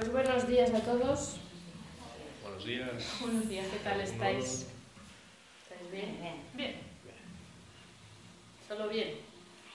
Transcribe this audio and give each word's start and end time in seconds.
pues 0.00 0.12
buenos 0.12 0.48
días 0.48 0.72
a 0.72 0.80
todos. 0.80 1.36
Buenos 2.42 2.64
días. 2.64 3.16
Buenos 3.20 3.48
días, 3.50 3.66
¿qué 3.66 3.78
tal 3.80 4.00
estáis? 4.00 4.66
¿Estáis 5.62 5.92
bien? 5.92 6.16
Bien. 6.54 6.76
Solo 8.66 8.88
bien. 8.88 9.18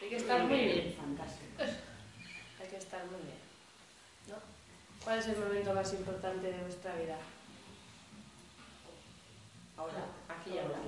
Hay 0.02 0.10
que 0.10 0.16
estar 0.16 0.44
muy 0.46 0.58
bien. 0.58 0.96
Fantástico. 0.98 1.62
Hay 1.62 2.68
que 2.68 2.78
estar 2.78 3.06
muy 3.06 3.22
bien. 3.22 3.38
¿No? 4.30 4.36
¿Cuál 5.04 5.20
es 5.20 5.28
el 5.28 5.38
momento 5.38 5.74
más 5.76 5.94
importante 5.94 6.52
de 6.52 6.60
vuestra 6.60 6.96
vida? 6.96 7.18
Ahora, 9.78 10.08
aquí 10.28 10.56
y 10.56 10.58
ahora. 10.58 10.80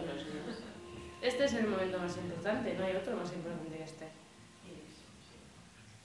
Este 1.21 1.45
es 1.45 1.53
el 1.53 1.67
momento 1.67 1.99
más 1.99 2.17
importante, 2.17 2.73
no 2.73 2.85
hay 2.85 2.95
otro 2.95 3.15
más 3.15 3.31
importante 3.31 3.77
que 3.77 3.83
este. 3.83 4.07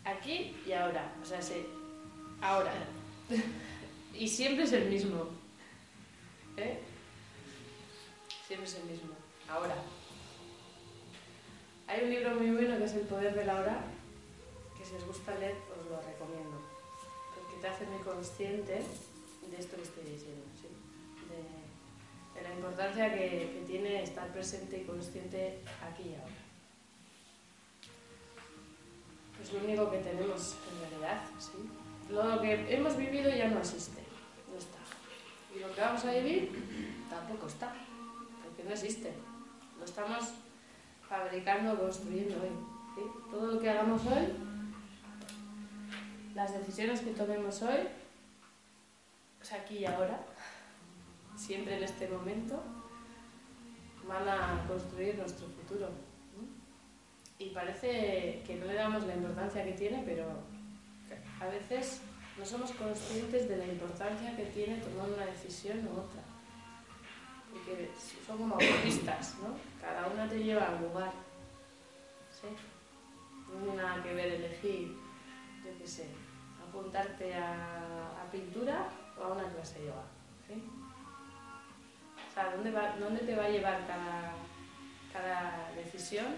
Aquí 0.04 0.54
y 0.66 0.72
ahora. 0.72 1.14
O 1.22 1.24
sea, 1.24 1.40
sí, 1.40 1.64
ahora. 2.42 2.72
y 4.14 4.28
siempre 4.28 4.64
es 4.64 4.72
el 4.72 4.88
mismo. 4.88 5.28
¿Eh? 6.56 6.78
Siempre 8.46 8.68
es 8.68 8.74
el 8.76 8.84
mismo. 8.84 9.10
Ahora. 9.48 9.74
Hay 11.86 12.04
un 12.04 12.10
libro 12.10 12.34
muy 12.36 12.50
bueno 12.50 12.78
que 12.78 12.84
es 12.84 12.94
El 12.94 13.02
poder 13.02 13.34
de 13.34 13.44
la 13.44 13.60
hora, 13.60 13.84
que 14.78 14.84
si 14.84 14.94
os 14.94 15.06
gusta 15.06 15.34
leer 15.38 15.56
os 15.78 15.90
lo 15.90 16.00
recomiendo. 16.00 16.62
Porque 17.34 17.60
te 17.60 17.68
hace 17.68 17.86
muy 17.86 18.00
consciente 18.02 18.72
de 18.72 19.56
esto 19.58 19.76
que 19.76 19.82
estoy 19.82 20.04
diciendo. 20.04 20.42
De, 21.28 22.42
la 22.42 22.54
importancia 22.54 23.12
que 23.14 23.62
tiene 23.66 24.02
estar 24.02 24.32
presente 24.32 24.78
y 24.78 24.84
consciente 24.84 25.60
aquí 25.80 26.08
y 26.08 26.14
ahora. 26.14 26.42
Es 29.40 29.52
lo 29.52 29.60
único 29.60 29.90
que 29.90 29.98
tenemos 29.98 30.56
en 30.72 30.90
realidad, 30.90 31.24
¿sí? 31.38 31.68
Lo 32.12 32.42
que 32.42 32.74
hemos 32.74 32.96
vivido 32.98 33.30
ya 33.30 33.48
no 33.48 33.58
existe, 33.58 34.02
no 34.50 34.58
está. 34.58 34.78
Y 35.56 35.60
lo 35.60 35.74
que 35.74 35.80
vamos 35.80 36.04
a 36.04 36.12
vivir 36.12 36.50
tampoco 37.08 37.46
está, 37.46 37.72
porque 38.44 38.64
no 38.64 38.70
existe. 38.70 39.14
Lo 39.78 39.84
estamos 39.86 40.34
fabricando, 41.08 41.78
construyendo 41.78 42.34
hoy. 42.34 42.50
Todo 43.30 43.52
lo 43.52 43.58
que 43.58 43.70
hagamos 43.70 44.02
hoy, 44.06 44.28
las 46.34 46.52
decisiones 46.52 47.00
que 47.00 47.12
tomemos 47.12 47.62
hoy, 47.62 47.88
sea, 49.40 49.60
aquí 49.60 49.78
y 49.78 49.86
ahora, 49.86 50.20
siempre 51.34 51.78
en 51.78 51.84
este 51.84 52.08
momento, 52.08 52.62
van 54.06 54.28
a 54.28 54.66
construir 54.68 55.16
nuestro 55.16 55.46
futuro. 55.48 55.88
Y 57.38 57.50
parece 57.50 58.42
que 58.46 58.56
no 58.60 58.66
le 58.66 58.74
damos 58.74 59.04
la 59.04 59.14
importancia 59.14 59.64
que 59.64 59.72
tiene, 59.72 60.02
pero 60.04 60.52
a 61.40 61.46
veces 61.46 62.00
no 62.38 62.44
somos 62.44 62.72
conscientes 62.72 63.48
de 63.48 63.56
la 63.56 63.66
importancia 63.66 64.34
que 64.36 64.46
tiene 64.46 64.76
tomar 64.78 65.10
una 65.10 65.26
decisión 65.26 65.86
u 65.86 66.00
otra. 66.00 66.22
Porque 67.52 67.90
son 68.26 68.38
como 68.38 68.54
autopistas, 68.54 69.36
¿no? 69.40 69.54
Cada 69.80 70.08
una 70.08 70.28
te 70.28 70.42
lleva 70.42 70.68
a 70.68 70.74
un 70.76 70.82
lugar. 70.82 71.12
¿sí? 72.30 72.48
No 73.64 73.74
nada 73.74 74.02
que 74.02 74.14
ver 74.14 74.32
elegir, 74.32 74.96
yo 75.64 75.78
qué 75.78 75.86
sé, 75.86 76.06
apuntarte 76.66 77.34
a, 77.34 78.26
pintura 78.32 78.88
o 79.20 79.24
a 79.24 79.28
una 79.32 79.44
clase 79.50 79.80
de 79.80 79.86
yoga. 79.88 80.04
¿sí? 80.46 80.54
O 82.30 82.34
sea, 82.34 82.50
¿dónde, 82.56 82.70
¿dónde 82.98 83.20
te 83.20 83.36
va 83.36 83.44
a 83.44 83.50
llevar 83.50 83.86
cada, 83.86 84.32
cada 85.12 85.70
decisión? 85.76 86.34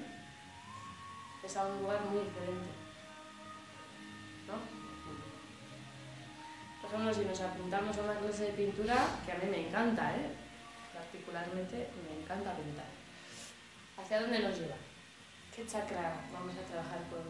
Es 1.45 1.57
a 1.57 1.67
un 1.67 1.83
lugar 1.83 2.05
muy 2.07 2.25
diferente. 2.25 2.84
¿No? 4.55 4.75
Por 6.81 6.91
ejemplo, 6.91 7.15
si 7.15 7.25
nos 7.25 7.41
apuntamos 7.41 7.97
a 7.99 8.03
una 8.03 8.19
clase 8.19 8.45
de 8.45 8.53
pintura, 8.53 8.97
que 9.25 9.33
a 9.33 9.37
mí 9.37 9.47
me 9.51 9.69
encanta, 9.69 10.15
¿eh? 10.17 10.31
particularmente 10.93 11.89
me 12.07 12.23
encanta 12.23 12.55
pintar. 12.55 12.87
¿Hacia 13.97 14.21
dónde 14.21 14.41
nos 14.41 14.59
lleva? 14.59 14.77
¿Qué 15.55 15.67
chakra 15.67 16.21
vamos 16.33 16.53
a 16.57 16.71
trabajar 16.71 16.99
con, 17.09 17.23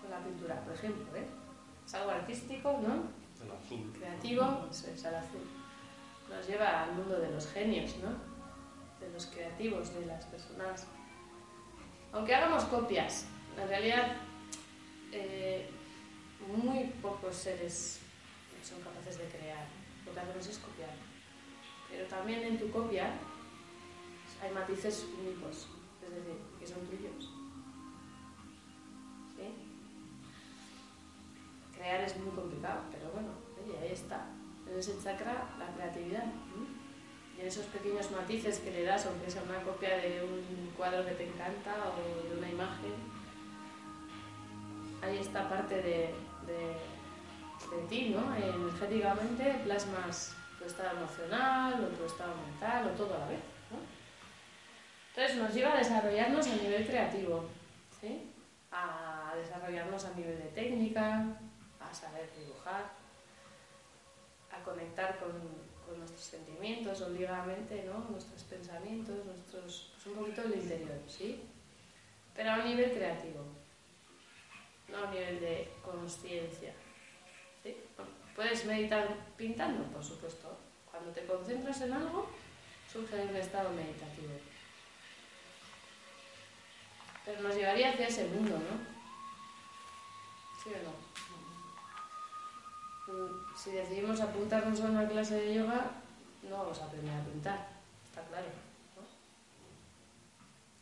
con 0.00 0.10
la 0.10 0.18
pintura, 0.24 0.60
por 0.62 0.74
ejemplo? 0.74 1.16
¿eh? 1.16 1.26
Es 1.86 1.94
algo 1.94 2.10
artístico, 2.10 2.80
¿no? 2.82 3.04
El 3.44 3.52
azul. 3.52 3.92
Creativo, 3.96 4.66
eso 4.70 4.90
es 4.90 5.04
al 5.04 5.16
azul. 5.16 5.46
Nos 6.28 6.48
lleva 6.48 6.82
al 6.82 6.94
mundo 6.94 7.20
de 7.20 7.30
los 7.30 7.46
genios, 7.52 7.96
¿no? 7.98 8.10
De 8.98 9.12
los 9.12 9.26
creativos, 9.26 9.94
de 9.94 10.06
las 10.06 10.24
personas. 10.24 10.86
Aunque 12.12 12.34
hagamos 12.34 12.64
copias, 12.64 13.26
en 13.60 13.68
realidad 13.68 14.16
eh, 15.12 15.70
muy 16.46 16.84
pocos 17.02 17.34
seres 17.34 18.00
son 18.66 18.82
capaces 18.82 19.18
de 19.18 19.24
crear. 19.26 19.66
Lo 20.04 20.12
que 20.12 20.20
hacemos 20.20 20.46
es 20.46 20.58
copiar. 20.58 20.90
Pero 21.88 22.06
también 22.06 22.42
en 22.42 22.58
tu 22.58 22.70
copia 22.70 23.12
hay 24.42 24.50
matices 24.52 25.06
únicos, 25.20 25.68
es 26.02 26.10
decir, 26.10 26.38
que 26.58 26.66
son 26.66 26.84
tuyos. 26.86 27.30
¿Sí? 29.36 29.46
Crear 31.76 32.02
es 32.02 32.16
muy 32.18 32.34
complicado, 32.34 32.82
pero 32.90 33.10
bueno, 33.12 33.28
oye, 33.62 33.78
ahí 33.78 33.92
está. 33.92 34.26
En 34.68 34.78
ese 34.78 34.98
chakra 35.02 35.48
la 35.58 35.72
creatividad. 35.74 36.26
Y 37.36 37.40
en 37.40 37.46
esos 37.46 37.66
pequeños 37.66 38.10
matices 38.10 38.58
que 38.60 38.72
le 38.72 38.82
das, 38.82 39.06
aunque 39.06 39.30
sea 39.30 39.42
una 39.42 39.62
copia 39.62 39.96
de 39.98 40.24
un 40.24 40.72
cuadro 40.76 41.04
que 41.04 41.12
te 41.12 41.28
encanta 41.28 41.92
o 41.92 42.28
de 42.28 42.38
una 42.38 42.50
imagen, 42.50 42.94
ahí 45.02 45.18
está 45.18 45.48
parte 45.48 45.82
de, 45.82 46.14
de, 46.46 47.86
ti, 47.88 48.14
¿no? 48.14 48.34
Energéticamente 48.36 49.60
plasmas 49.64 50.34
tu 50.58 50.64
estado 50.64 50.96
emocional 50.96 51.84
o 51.84 51.88
tu 51.96 52.04
estado 52.04 52.34
mental 52.36 52.86
o 52.88 52.90
todo 52.90 53.14
a 53.14 53.18
la 53.18 53.28
vez. 53.28 53.40
Entonces 55.10 55.36
nos 55.38 55.54
lleva 55.54 55.72
a 55.72 55.78
desarrollarnos 55.78 56.46
a 56.46 56.56
nivel 56.56 56.86
creativo, 56.86 57.44
a 58.70 59.32
desarrollarnos 59.36 60.04
a 60.04 60.14
nivel 60.14 60.38
de 60.38 60.48
técnica, 60.48 61.24
a 61.80 61.94
saber 61.94 62.28
dibujar, 62.38 62.92
a 64.52 64.62
conectar 64.62 65.18
con, 65.18 65.30
nuestros 65.96 66.20
sentimientos 66.20 67.00
obligadamente, 67.00 67.84
¿no? 67.84 68.10
nuestros 68.10 68.42
pensamientos, 68.42 69.24
nuestros, 69.24 69.92
pues 69.94 70.06
un 70.06 70.14
poquito 70.14 70.42
del 70.42 70.60
interior, 70.60 70.98
¿sí? 71.06 71.40
pero 72.34 72.50
a 72.50 72.56
un 72.56 72.64
nivel 72.64 72.92
creativo, 72.92 73.45
a 75.04 75.10
nivel 75.10 75.40
de 75.40 75.72
conciencia. 75.84 76.72
¿sí? 77.62 77.76
¿Puedes 78.34 78.64
meditar 78.66 79.08
pintando? 79.36 79.84
Por 79.84 80.04
supuesto. 80.04 80.56
Cuando 80.90 81.10
te 81.10 81.26
concentras 81.26 81.80
en 81.82 81.92
algo, 81.92 82.28
surge 82.90 83.14
un 83.22 83.36
estado 83.36 83.70
meditativo. 83.72 84.32
Pero 87.24 87.42
nos 87.42 87.54
llevaría 87.54 87.90
hacia 87.90 88.06
ese 88.08 88.26
mundo, 88.28 88.56
¿no? 88.56 88.96
¿Sí 90.62 90.70
o 90.70 90.78
no? 90.84 90.92
Mm, 93.12 93.56
Si 93.56 93.70
decidimos 93.70 94.20
apuntarnos 94.20 94.80
a 94.80 94.84
una 94.84 95.08
clase 95.08 95.34
de 95.34 95.54
yoga, 95.54 95.90
no 96.48 96.58
vamos 96.58 96.80
a 96.80 96.84
aprender 96.86 97.14
a 97.14 97.24
pintar, 97.24 97.68
está 98.04 98.22
claro. 98.22 98.46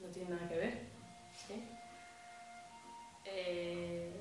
No, 0.00 0.06
no 0.06 0.12
tiene 0.12 0.30
nada 0.30 0.48
que 0.48 0.56
ver. 0.56 0.93
Eh, 3.36 4.12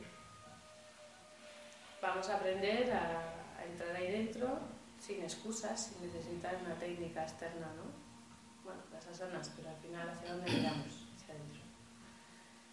vamos 2.02 2.28
a 2.30 2.38
aprender 2.38 2.92
a, 2.92 3.30
entrar 3.64 3.96
ahí 3.96 4.12
dentro 4.12 4.60
sin 5.00 5.22
excusas, 5.22 5.80
sin 5.80 6.02
necesitar 6.08 6.58
una 6.66 6.76
técnica 6.76 7.22
externa, 7.22 7.68
¿no? 7.76 7.84
Bueno, 8.64 8.82
las 8.92 9.06
asanas, 9.08 9.52
pero 9.56 9.70
al 9.70 9.78
final 9.78 10.10
hacia 10.10 10.34
dónde 10.34 10.52
miramos, 10.52 11.08
hacia 11.16 11.36
adentro. 11.36 11.62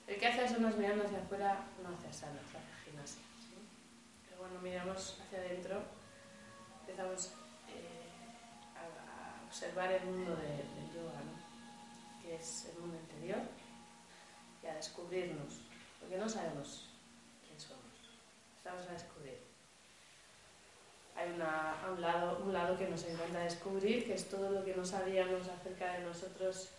El 0.07 0.17
que 0.19 0.27
hace 0.27 0.41
asanas 0.45 0.77
mirando 0.77 1.05
hacia 1.05 1.19
afuera 1.19 1.67
no 1.83 1.95
hace 1.95 2.09
asanas, 2.09 2.43
hace 2.43 2.85
gimnasia. 2.91 3.23
¿sí? 3.39 3.55
Pero 4.25 4.41
cuando 4.41 4.61
miramos 4.61 5.21
hacia 5.21 5.39
adentro, 5.41 5.83
empezamos 6.81 7.35
eh, 7.69 8.09
a, 8.77 9.45
observar 9.47 9.93
el 9.93 10.07
mundo 10.07 10.37
de, 10.37 10.57
del 10.57 10.95
yoga, 10.95 11.21
¿no? 11.21 12.23
que 12.23 12.37
es 12.37 12.71
el 12.73 12.81
mundo 12.81 12.97
interior, 12.97 13.43
y 14.63 14.67
a 14.67 14.75
descubrirnos, 14.75 15.70
porque 16.01 16.17
no 16.17 16.29
sabemos 16.29 16.91
empezamos 18.61 18.89
a 18.89 18.93
descubrir. 18.93 19.39
Hay 21.17 21.31
una, 21.33 21.77
un, 21.91 22.01
lado, 22.01 22.39
un 22.45 22.53
lado 22.53 22.79
que 22.79 22.89
nos 22.89 23.05
encanta 23.05 23.41
descubrir, 23.41 24.07
que 24.07 24.15
es 24.15 24.29
todo 24.29 24.51
lo 24.51 24.65
que 24.65 24.75
no 24.75 24.85
sabíamos 24.85 25.49
acerca 25.49 25.95
de 25.95 26.05
nosotros 26.05 26.71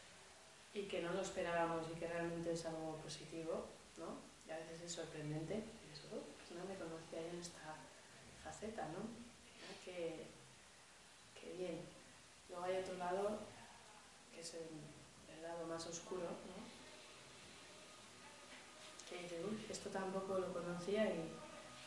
y 0.74 0.84
que 0.84 1.02
no 1.02 1.12
lo 1.12 1.22
esperábamos 1.22 1.86
y 1.92 2.00
que 2.00 2.08
realmente 2.08 2.54
es 2.54 2.66
algo 2.66 2.98
positivo, 2.98 3.66
¿no? 3.98 4.18
Y 4.48 4.52
a 4.52 4.58
veces 4.58 4.82
es 4.82 4.92
sorprendente. 4.92 5.56
Y 5.56 5.94
eso, 5.94 6.08
pues 6.10 6.58
no 6.58 6.66
me 6.66 6.76
conocía 6.76 7.28
en 7.28 7.40
esta 7.40 7.76
faceta, 8.44 8.88
¿no? 8.88 9.22
que, 9.84 10.28
que 11.40 11.54
bien. 11.58 11.82
Luego 12.50 12.64
hay 12.64 12.78
otro 12.78 12.96
lado, 12.96 13.40
que 14.34 14.42
es 14.42 14.54
el, 14.54 15.36
el 15.36 15.44
lado 15.44 15.66
más 15.68 15.86
oscuro, 15.88 16.24
¿no? 16.24 16.61
Uy, 19.14 19.66
esto 19.70 19.90
tampoco 19.90 20.38
lo 20.38 20.54
conocía 20.54 21.06
y 21.06 21.30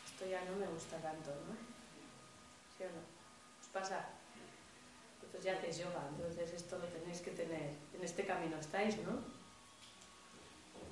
esto 0.04 0.26
ya 0.26 0.44
no 0.44 0.56
me 0.56 0.66
gusta 0.66 0.98
tanto, 0.98 1.30
¿no? 1.30 1.54
¿Sí 2.76 2.84
o 2.84 2.86
no? 2.86 3.02
¿Os 3.60 3.68
pasa? 3.68 4.08
Entonces 5.16 5.44
ya 5.44 5.54
hacéis 5.54 5.78
yoga, 5.78 6.06
entonces 6.10 6.52
esto 6.52 6.78
lo 6.78 6.86
tenéis 6.86 7.20
que 7.20 7.30
tener. 7.30 7.70
En 7.94 8.04
este 8.04 8.24
camino 8.24 8.56
estáis, 8.58 8.96
¿no? 8.98 9.18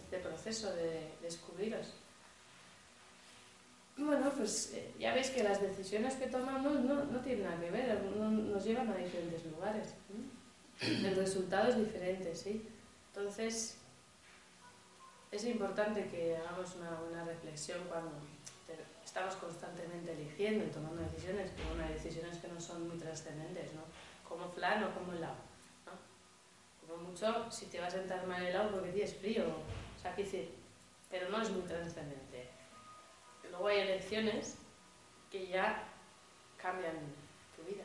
Este 0.05 0.19
proceso 0.19 0.73
de 0.75 1.13
descubriros. 1.21 1.93
Bueno, 3.97 4.33
pues 4.37 4.73
eh, 4.73 4.95
ya 4.99 5.13
veis 5.13 5.31
que 5.31 5.43
las 5.43 5.61
decisiones 5.61 6.15
que 6.15 6.27
tomamos 6.27 6.81
no, 6.81 7.05
no 7.05 7.21
tienen 7.21 7.45
nada 7.45 7.61
que 7.61 7.71
ver, 7.71 8.03
no, 8.17 8.31
nos 8.31 8.65
llevan 8.65 8.91
a 8.91 8.97
diferentes 8.97 9.45
lugares. 9.45 9.95
El 10.81 11.15
resultado 11.15 11.69
es 11.69 11.77
diferente, 11.77 12.35
¿sí? 12.35 12.67
Entonces, 13.09 13.77
es 15.33 15.45
importante 15.47 16.09
que 16.09 16.37
hagamos 16.37 16.77
una 16.77 16.91
buena 16.91 17.25
reflexión 17.25 17.83
cuando 17.89 18.13
estamos 19.03 19.35
constantemente 19.37 20.13
eligiendo 20.13 20.65
y 20.65 20.69
tomando 20.69 21.03
decisiones, 21.03 21.51
pero 21.57 21.73
unas 21.75 21.89
decisiones 21.89 22.39
que 22.39 22.49
no 22.49 22.61
son 22.61 22.87
muy 22.87 22.99
trascendentes, 22.99 23.73
¿no? 23.73 23.83
Como 24.29 24.49
flan 24.51 24.85
o 24.85 24.95
como 24.95 25.13
helado, 25.13 25.37
¿no? 25.87 26.87
Como 26.87 27.09
mucho, 27.09 27.51
si 27.51 27.67
te 27.67 27.81
vas 27.81 27.95
a 27.95 27.99
sentar 27.99 28.27
mal 28.27 28.45
helado 28.45 28.73
porque 28.73 28.93
tienes 28.93 29.15
frío, 29.17 29.45
o 29.45 30.01
sea, 30.01 30.15
que 30.15 30.25
decir, 30.25 30.55
pero 31.11 31.31
no 31.31 31.41
es 31.41 31.51
muy 31.51 31.63
trascendente. 31.63 32.49
Luego 33.51 33.69
hay 33.69 33.81
elecciones 33.81 34.57
que 35.31 35.47
ya 35.47 35.83
cambian 36.57 36.97
tu 37.57 37.63
vida. 37.65 37.85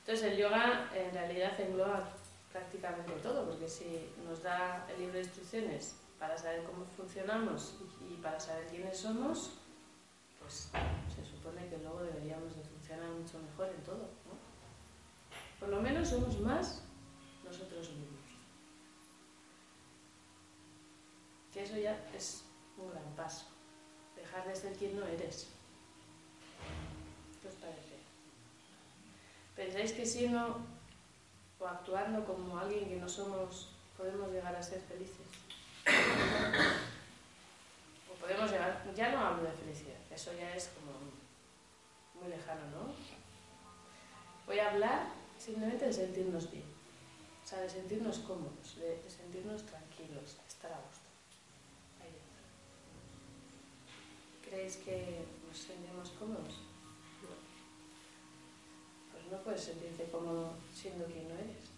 Entonces 0.00 0.32
el 0.32 0.38
yoga 0.38 0.90
en 0.94 1.12
realidad 1.12 1.58
engloba 1.60 2.08
prácticamente 2.56 3.12
todo, 3.22 3.44
porque 3.44 3.68
si 3.68 4.08
nos 4.24 4.42
da 4.42 4.86
el 4.88 4.98
libro 4.98 5.14
de 5.14 5.24
instrucciones 5.24 5.96
para 6.18 6.38
saber 6.38 6.64
cómo 6.64 6.86
funcionamos 6.96 7.76
y 8.10 8.14
para 8.14 8.40
saber 8.40 8.66
quiénes 8.68 8.96
somos, 8.96 9.58
pues 10.40 10.70
se 11.14 11.24
supone 11.24 11.68
que 11.68 11.76
luego 11.76 12.00
deberíamos 12.02 12.56
de 12.56 12.62
funcionar 12.62 13.10
mucho 13.10 13.38
mejor 13.40 13.68
en 13.68 13.84
todo. 13.84 14.08
¿no? 14.26 14.34
Por 15.60 15.68
lo 15.68 15.82
menos 15.82 16.08
somos 16.08 16.40
más 16.40 16.82
nosotros 17.44 17.90
mismos. 17.90 18.24
Que 21.52 21.62
eso 21.62 21.76
ya 21.76 21.94
es 22.14 22.44
un 22.78 22.88
gran 22.90 23.14
paso. 23.16 23.46
Dejar 24.14 24.48
de 24.48 24.56
ser 24.56 24.72
quien 24.78 24.96
no 24.98 25.04
eres. 25.04 25.48
¿Qué 27.42 27.48
os 27.48 27.54
parece? 27.56 27.96
¿Pensáis 29.54 29.92
que 29.92 30.06
siendo 30.06 30.75
o 31.58 31.66
actuando 31.66 32.24
como 32.24 32.58
alguien 32.58 32.88
que 32.88 32.96
no 32.96 33.08
somos 33.08 33.70
podemos 33.96 34.30
llegar 34.30 34.54
a 34.54 34.62
ser 34.62 34.80
felices? 34.80 35.26
o 38.10 38.14
podemos 38.20 38.50
llegar, 38.50 38.84
ya 38.94 39.12
no 39.12 39.18
hablo 39.20 39.44
de 39.44 39.52
felicidad, 39.52 39.96
eso 40.10 40.32
ya 40.34 40.54
es 40.54 40.70
como 40.74 40.92
muy 42.20 42.28
lejano, 42.28 42.62
¿no? 42.70 42.92
Voy 44.46 44.58
a 44.58 44.70
hablar 44.70 45.06
simplemente 45.38 45.86
de 45.86 45.92
sentirnos 45.92 46.50
bien, 46.50 46.64
o 47.44 47.46
sea, 47.46 47.60
de 47.60 47.70
sentirnos 47.70 48.18
cómodos, 48.20 48.76
de, 48.76 49.02
sentirnos 49.08 49.64
tranquilos, 49.64 50.36
de 50.36 50.48
estar 50.48 50.72
a 50.72 50.80
gusto. 50.80 51.06
Ahí. 52.00 52.14
¿Creéis 54.44 54.76
que 54.76 55.24
nos 55.46 55.58
sentimos 55.58 56.10
cómodos? 56.10 56.65
No. 59.30 59.38
Puedes 59.42 59.62
sentirte 59.62 60.04
cómodo 60.04 60.52
siendo 60.74 61.04
quien 61.06 61.28
no 61.28 61.34
eres. 61.34 61.70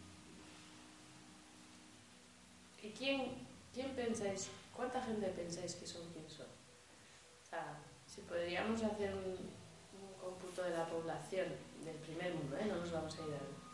¿Y 2.82 2.90
quién, 2.90 3.46
quién 3.74 3.90
pensáis, 3.90 4.48
cuánta 4.74 5.02
gente 5.02 5.26
pensáis 5.28 5.74
que 5.74 5.86
son 5.86 6.08
quien 6.12 6.28
son? 6.28 6.46
O 6.46 7.48
sea, 7.48 7.78
si 8.06 8.20
podríamos 8.22 8.82
hacer 8.82 9.12
un, 9.14 9.36
un 10.00 10.14
cómputo 10.20 10.62
de 10.62 10.70
la 10.70 10.86
población 10.86 11.48
del 11.84 11.96
primer 11.96 12.34
mundo, 12.34 12.56
¿eh? 12.56 12.66
no 12.66 12.76
nos 12.76 12.92
vamos 12.92 13.18
a 13.18 13.26
ir 13.26 13.34
a... 13.34 13.68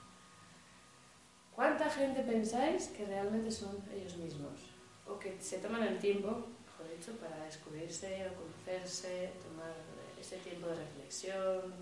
¿Cuánta 1.54 1.88
gente 1.90 2.22
pensáis 2.22 2.88
que 2.88 3.06
realmente 3.06 3.50
son 3.50 3.78
ellos 3.94 4.16
mismos? 4.16 4.70
O 5.06 5.18
que 5.18 5.40
se 5.40 5.58
toman 5.58 5.84
el 5.84 5.98
tiempo, 5.98 6.28
mejor 6.28 6.98
dicho, 6.98 7.12
para 7.18 7.44
descubrirse 7.44 8.28
o 8.28 8.34
conocerse, 8.34 9.32
tomar 9.42 9.74
ese 10.20 10.38
tiempo 10.38 10.66
de 10.68 10.76
reflexión, 10.76 11.74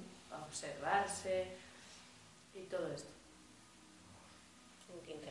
observarse 0.47 1.57
todo 2.83 2.93
esto. 2.93 3.11
Un 4.93 5.01
15%. 5.01 5.23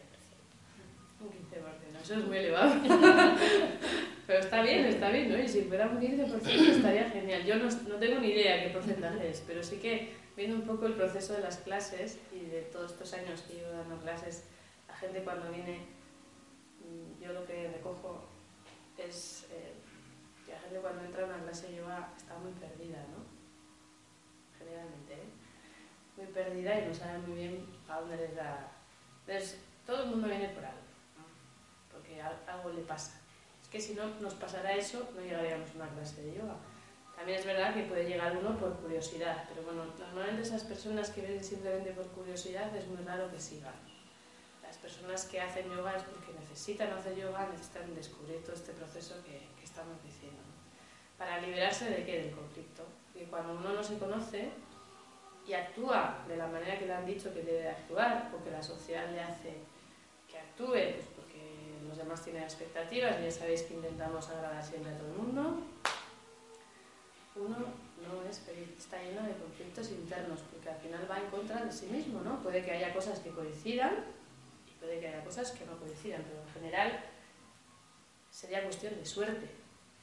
Un 1.20 1.30
15%, 1.30 2.02
eso 2.02 2.14
es 2.16 2.26
muy 2.26 2.38
elevado. 2.38 2.74
Pero 4.28 4.40
está 4.40 4.62
bien, 4.62 4.86
está 4.86 5.10
bien, 5.10 5.30
¿no? 5.30 5.38
Y 5.38 5.48
si 5.48 5.64
fuera 5.64 5.88
un 5.88 6.00
15% 6.00 6.46
estaría 6.46 7.10
genial. 7.10 7.44
Yo 7.44 7.58
no, 7.58 7.66
no, 7.66 7.96
tengo 7.98 8.20
ni 8.20 8.30
idea 8.30 8.64
qué 8.64 8.70
porcentaje 8.70 9.30
es, 9.30 9.44
pero 9.46 9.62
sí 9.62 9.78
que 9.78 10.14
viendo 10.38 10.56
un 10.56 10.62
poco 10.62 10.86
el 10.86 10.94
proceso 10.94 11.34
de 11.34 11.42
las 11.42 11.58
clases 11.58 12.18
y 12.32 12.46
de 12.46 12.62
todos 12.62 12.94
estos 12.94 13.14
años 13.14 13.42
que 13.42 13.56
llevo 13.56 13.72
dando 13.72 13.98
clases, 13.98 14.46
la 14.88 14.96
gente 14.96 15.24
cuando 15.24 15.52
viene, 15.52 15.80
yo 17.20 17.34
lo 17.34 17.46
que 17.46 17.68
recojo 17.74 18.30
es 18.98 19.48
eh, 19.52 19.74
que 20.46 20.54
la 20.54 20.60
gente 20.60 20.80
cuando 20.80 21.04
entra 21.04 21.24
a 21.24 21.26
una 21.26 21.44
clase 21.44 21.76
yoga 21.76 22.14
está 22.16 22.38
muy 22.38 22.54
perdida, 22.54 23.06
¿no? 23.12 23.26
Generalmente, 24.58 25.14
¿eh? 25.14 25.31
Muy 26.22 26.30
perdida 26.30 26.80
y 26.80 26.86
no 26.86 26.94
sabe 26.94 27.18
muy 27.18 27.36
bien 27.36 27.66
a 27.90 28.00
dónde 28.00 28.16
les 28.16 28.36
da. 28.36 28.72
Entonces, 29.26 29.60
todo 29.88 30.04
el 30.04 30.10
mundo 30.12 30.28
viene 30.28 30.50
por 30.50 30.64
algo 30.64 30.92
porque 31.92 32.22
algo 32.22 32.70
le 32.70 32.82
pasa. 32.82 33.20
Es 33.60 33.68
que 33.70 33.82
si 33.82 33.96
no 33.96 34.06
nos 34.20 34.36
pasara 34.36 34.76
eso, 34.76 35.10
no 35.16 35.22
llegaríamos 35.22 35.72
a 35.72 35.76
una 35.78 35.90
clase 35.90 36.22
de 36.22 36.36
yoga. 36.36 36.56
También 37.16 37.40
es 37.40 37.46
verdad 37.46 37.74
que 37.74 37.84
puede 37.84 38.08
llegar 38.08 38.38
uno 38.38 38.56
por 38.60 38.78
curiosidad, 38.78 39.46
pero 39.50 39.64
bueno, 39.64 39.86
normalmente 39.98 40.44
esas 40.44 40.64
personas 40.64 41.10
que 41.10 41.22
vienen 41.22 41.44
simplemente 41.44 41.92
por 41.92 42.06
curiosidad 42.08 42.76
es 42.76 42.86
muy 42.88 43.04
raro 43.04 43.32
que 43.32 43.40
sigan. 43.40 43.74
Las 44.62 44.78
personas 44.78 45.26
que 45.26 45.42
hacen 45.42 45.70
yoga 45.70 45.98
es 45.98 46.04
porque 46.04 46.34
necesitan 46.40 46.94
hacer 46.94 47.16
yoga, 47.16 47.50
necesitan 47.50 47.96
descubrir 47.96 48.44
todo 48.44 48.54
este 48.54 48.74
proceso 48.74 49.16
que, 49.24 49.48
que 49.58 49.66
estamos 49.66 49.98
diciendo. 50.04 50.40
Para 51.18 51.42
liberarse 51.42 51.90
de 51.90 52.06
qué? 52.06 52.22
Del 52.22 52.32
conflicto. 52.32 52.86
Y 53.16 53.26
cuando 53.26 53.54
uno 53.54 53.74
no 53.74 53.84
se 53.84 53.98
conoce 53.98 54.52
y 55.48 55.54
actúa 55.54 56.24
de 56.28 56.38
la 56.38 56.48
manera 56.48 56.78
que 56.78 56.86
le 56.86 56.94
han 56.94 57.06
dicho 57.06 57.34
que 57.34 57.42
debe 57.42 57.70
actuar, 57.70 58.32
o 58.34 58.44
que 58.44 58.52
la 58.52 58.62
sociedad 58.62 59.10
le 59.12 59.22
hace 59.22 59.58
que 60.30 60.38
actúe, 60.38 61.02
pues 61.16 61.22
los 61.88 61.98
demás 61.98 62.24
tienen 62.24 62.44
expectativas, 62.44 63.22
ya 63.22 63.30
sabéis 63.30 63.64
que 63.64 63.74
intentamos 63.74 64.30
agradar 64.30 64.64
siempre 64.64 64.94
a 64.94 64.98
todo 64.98 65.08
el 65.08 65.18
mundo. 65.18 65.62
Uno 67.36 67.58
no 67.58 68.30
es 68.30 68.42
está 68.78 69.02
lleno 69.02 69.24
de 69.24 69.36
conflictos 69.36 69.90
internos, 69.92 70.40
porque 70.52 70.70
al 70.70 70.78
final 70.78 71.06
va 71.10 71.20
en 71.20 71.30
contra 71.30 71.66
de 71.66 71.72
sí 71.72 71.88
mismo, 71.88 72.22
¿no? 72.22 72.42
Puede 72.42 72.64
que 72.64 72.72
haya 72.72 72.94
cosas 72.94 73.20
que 73.20 73.32
coincidan 73.32 74.06
y 74.70 74.80
puede 74.80 75.00
que 75.00 75.08
haya 75.08 75.24
cosas 75.24 75.52
que 75.52 75.66
no 75.66 75.78
coincidan, 75.78 76.24
pero 76.24 76.42
en 76.42 76.54
general 76.54 77.04
sería 78.30 78.64
cuestión 78.64 78.96
de 78.96 79.06
suerte, 79.06 79.50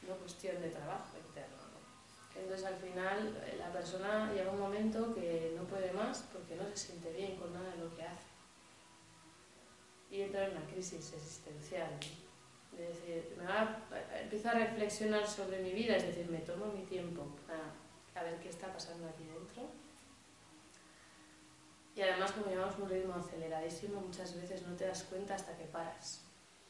no 0.07 0.14
cuestión 0.16 0.61
de 0.61 0.68
trabajo 0.68 1.16
interno. 1.26 1.57
¿No? 2.38 2.42
Entonces 2.42 2.66
al 2.66 2.76
final 2.76 3.35
la 3.59 3.73
persona 3.73 4.33
llega 4.33 4.50
un 4.50 4.61
momento 4.61 5.14
que 5.14 5.54
no 5.57 5.64
puede 5.64 5.92
más 5.92 6.28
porque 6.33 6.57
no 6.57 6.64
se 6.68 6.76
siente 6.76 7.12
bien 7.12 7.37
con 7.37 7.52
nada 7.52 7.71
de 7.71 7.78
lo 7.78 7.95
que 7.95 8.02
hace 8.02 8.28
y 10.11 10.23
entra 10.23 10.47
en 10.47 10.57
una 10.57 10.66
crisis 10.66 11.12
existencial. 11.12 11.90
Es 12.73 12.88
decir, 12.88 13.35
me 13.37 13.45
va 13.45 13.83
a, 13.90 14.21
empiezo 14.21 14.49
a 14.49 14.52
reflexionar 14.52 15.26
sobre 15.26 15.61
mi 15.61 15.73
vida, 15.73 15.97
es 15.97 16.07
decir, 16.07 16.30
me 16.30 16.38
tomo 16.38 16.66
mi 16.66 16.83
tiempo 16.85 17.26
a, 17.49 18.18
a 18.18 18.23
ver 18.23 18.38
qué 18.40 18.49
está 18.49 18.73
pasando 18.73 19.09
aquí 19.09 19.25
dentro. 19.25 19.68
Y 21.95 22.02
además, 22.02 22.30
como 22.33 22.47
llevamos 22.47 22.78
un 22.78 22.88
ritmo 22.88 23.14
aceleradísimo, 23.14 24.00
muchas 24.00 24.40
veces 24.40 24.64
no 24.66 24.76
te 24.76 24.87
das 24.87 25.02
cuenta 25.04 25.35
hasta 25.35 25.57
que 25.57 25.64
paras. 25.64 26.25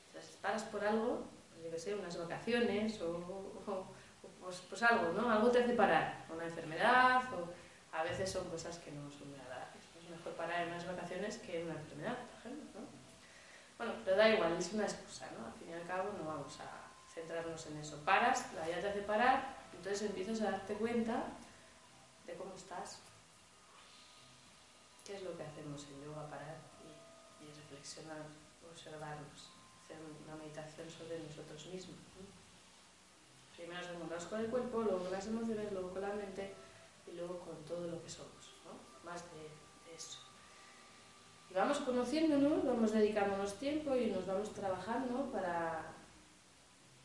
O 0.09 0.13
sea, 0.13 0.23
si 0.23 0.39
paras 0.39 0.63
por 0.65 0.83
algo, 0.83 1.27
pues 1.51 1.65
yo 1.65 1.71
qué 1.71 1.79
sé, 1.79 1.95
unas 1.95 2.17
vacaciones 2.17 3.01
o, 3.03 3.17
o 3.67 3.87
pues, 4.49 4.63
pues, 4.67 4.83
algo, 4.83 5.13
¿no? 5.13 5.31
Algo 5.31 5.51
te 5.51 5.63
hace 5.63 5.75
parar, 5.75 6.25
una 6.35 6.45
enfermedad 6.45 7.23
o 7.35 7.53
a 7.95 8.03
veces 8.03 8.33
son 8.33 8.49
cosas 8.49 8.79
que 8.79 8.91
no 8.93 9.11
son. 9.11 9.29
Es 9.29 10.09
mejor 10.09 10.33
parar 10.33 10.63
en 10.63 10.69
unas 10.69 10.87
vacaciones 10.87 11.37
que 11.37 11.61
en 11.61 11.67
una 11.67 11.79
enfermedad, 11.79 12.17
por 12.17 12.39
ejemplo, 12.39 12.81
¿no? 12.81 12.87
Bueno, 13.77 13.93
pero 14.07 14.17
da 14.17 14.27
igual, 14.31 14.57
es 14.57 14.73
una 14.73 14.85
excusa, 14.85 15.29
¿no? 15.39 15.45
Al 15.45 15.53
fin 15.53 15.69
y 15.69 15.75
al 15.75 15.87
cabo 15.87 16.15
no 16.17 16.25
vamos 16.25 16.59
a 16.61 16.89
centrarnos 17.13 17.67
en 17.67 17.77
eso. 17.77 18.03
Paras, 18.07 18.51
la 18.55 18.67
vida 18.67 18.81
te 18.81 18.89
hace 18.89 19.03
parar, 19.03 19.55
entonces 19.77 20.09
empiezas 20.09 20.41
a 20.41 20.53
darte 20.53 20.75
cuenta 20.75 21.25
de 22.27 22.35
cómo 22.35 22.55
estás. 22.55 23.01
¿Qué 25.05 25.17
es 25.17 25.23
lo 25.23 25.37
que 25.37 25.43
hacemos 25.43 25.87
en 25.93 26.05
yoga? 26.05 26.27
Parar 26.31 26.57
y, 26.89 27.53
reflexionar, 27.53 28.25
observarnos, 28.73 29.51
hacer 29.85 29.99
una 30.25 30.37
meditación 30.37 30.89
sobre 30.89 31.19
nosotros 31.19 31.67
mismos. 31.67 31.99
Primero 33.59 33.81
nos 33.81 33.91
encontramos 33.91 34.27
con 34.27 34.41
el 34.41 34.47
cuerpo, 34.47 34.83
luego 34.83 35.01
con 35.01 35.11
las 35.11 35.27
emociones, 35.27 35.73
luego 35.73 35.91
con 35.91 36.01
la 36.01 36.15
mente 36.15 36.55
y 37.09 37.17
luego 37.17 37.41
con 37.41 37.57
todo 37.65 37.89
lo 37.89 38.01
que 38.01 38.09
somos. 38.09 38.55
¿no? 38.65 39.11
Más 39.11 39.25
de, 39.33 39.95
eso. 39.97 40.21
Y 41.51 41.55
vamos 41.55 41.79
conociéndonos, 41.79 42.65
vamos 42.65 42.93
dedicándonos 42.93 43.59
tiempo 43.59 43.97
y 43.97 44.13
nos 44.13 44.25
vamos 44.27 44.55
trabajando 44.55 45.29
para, 45.33 45.93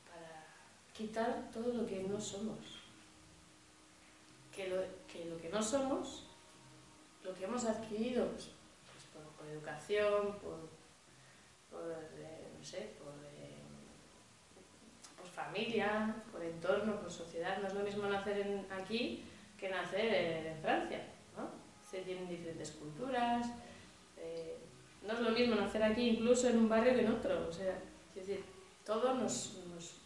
para 0.08 0.46
quitar 0.94 1.50
todo 1.52 1.74
lo 1.74 1.88
que 1.88 2.04
no 2.04 2.22
somos. 2.22 2.84
Que 4.56 4.68
lo, 4.68 5.38
que 5.42 5.50
no 5.50 5.64
somos, 5.64 6.28
lo 7.24 7.34
que 7.34 7.46
hemos 7.46 7.66
adquirido 7.66 8.28
pues, 8.28 8.52
pues 8.92 9.26
por, 9.36 9.48
educación, 9.48 10.38
por, 10.38 10.70
por 11.72 11.92
eh, 12.16 12.52
no 12.56 12.64
sé, 12.64 12.94
por, 13.00 13.03
familia, 15.34 16.16
por 16.32 16.44
entorno, 16.44 17.00
por 17.00 17.12
sociedad. 17.12 17.58
No 17.62 17.68
es 17.68 17.74
lo 17.74 17.84
mismo 17.84 18.08
nacer 18.08 18.40
en, 18.40 18.66
aquí 18.72 19.24
que 19.60 19.70
nacer 19.70 20.48
en 20.48 20.58
Francia. 20.62 21.02
¿no? 21.36 21.50
Se 21.90 22.02
tienen 22.02 22.30
diferentes 22.30 22.72
culturas, 22.72 23.48
eh, 24.18 24.58
no 25.06 25.14
es 25.14 25.20
lo 25.20 25.32
mismo 25.32 25.56
nacer 25.56 25.84
aquí 25.84 26.10
incluso 26.10 26.50
en 26.50 26.58
un 26.58 26.70
barrio 26.70 26.94
que 26.94 27.02
en 27.02 27.12
otro. 27.12 27.48
O 27.48 27.52
sea, 27.52 27.78
es 28.16 28.28
decir, 28.28 28.44
todo 28.86 29.14
nos, 29.16 29.58
nos, 29.74 30.02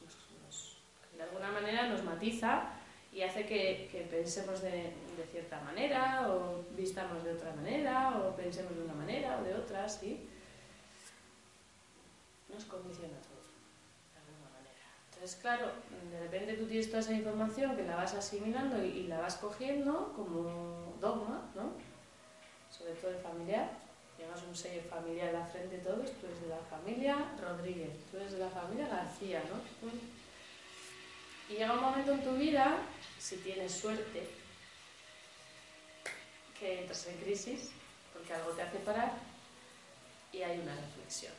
de 1.15 1.24
alguna 1.24 1.51
manera 1.51 1.88
nos 1.89 2.03
matiza 2.03 2.69
y 3.12 3.22
hace 3.24 3.46
que, 3.46 4.07
pensemos 4.12 4.62
de, 4.62 4.93
de, 5.17 5.25
cierta 5.31 5.60
manera 5.62 6.27
o 6.29 6.63
vistamos 6.75 7.24
de 7.24 7.34
otra 7.34 7.51
manera 7.55 8.15
o 8.17 8.36
pensemos 8.36 8.75
de 8.75 8.84
una 8.84 8.93
manera 8.93 9.39
o 9.39 9.43
de 9.43 9.55
otra, 9.55 9.89
¿sí? 9.89 10.27
Nos 12.53 12.65
condiciona 12.65 13.17
todo. 13.17 13.37
Entonces, 15.27 15.41
claro, 15.41 15.72
de 16.10 16.19
repente 16.22 16.53
tú 16.53 16.67
tienes 16.67 16.88
toda 16.88 17.01
esa 17.01 17.12
información 17.12 17.75
que 17.75 17.84
la 17.84 17.98
vas 17.98 18.13
asimilando 18.13 18.81
y, 18.81 19.07
la 19.07 19.19
vas 19.19 19.36
cogiendo 19.36 20.13
como 20.15 20.96
dogma, 21.01 21.51
¿no? 21.53 21.74
Sobre 22.72 22.93
todo 22.93 23.12
el 23.12 23.17
familiar 23.17 23.69
llevas 24.17 24.41
un 24.43 24.55
sello 24.55 24.81
familiar 24.89 25.27
en 25.27 25.34
la 25.34 25.46
frente 25.46 25.79
todos, 25.79 26.13
tú 26.13 26.27
eres 26.27 26.41
de 26.43 26.48
la 26.48 26.62
familia 26.69 27.17
Rodríguez, 27.41 27.91
tú 28.10 28.15
eres 28.15 28.31
de 28.31 28.39
la 28.39 28.50
familia 28.50 28.88
García, 28.88 29.43
¿no? 29.51 29.91
Y 31.53 31.57
llega 31.57 31.74
un 31.74 31.81
momento 31.81 32.13
en 32.13 32.24
tu 32.24 32.31
vida, 32.38 32.77
si 33.19 33.36
tienes 33.36 33.74
suerte, 33.74 34.29
que 36.57 36.79
entras 36.79 37.05
en 37.05 37.17
crisis, 37.17 37.72
porque 38.13 38.34
algo 38.34 38.51
te 38.51 38.62
hace 38.62 38.77
parar, 38.77 39.12
y 40.31 40.41
hay 40.41 40.57
una 40.62 40.74
reflexión 40.74 41.34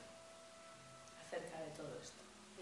acerca 1.25 1.59
de 1.63 1.71
todo 1.71 1.99
esto. 2.03 2.18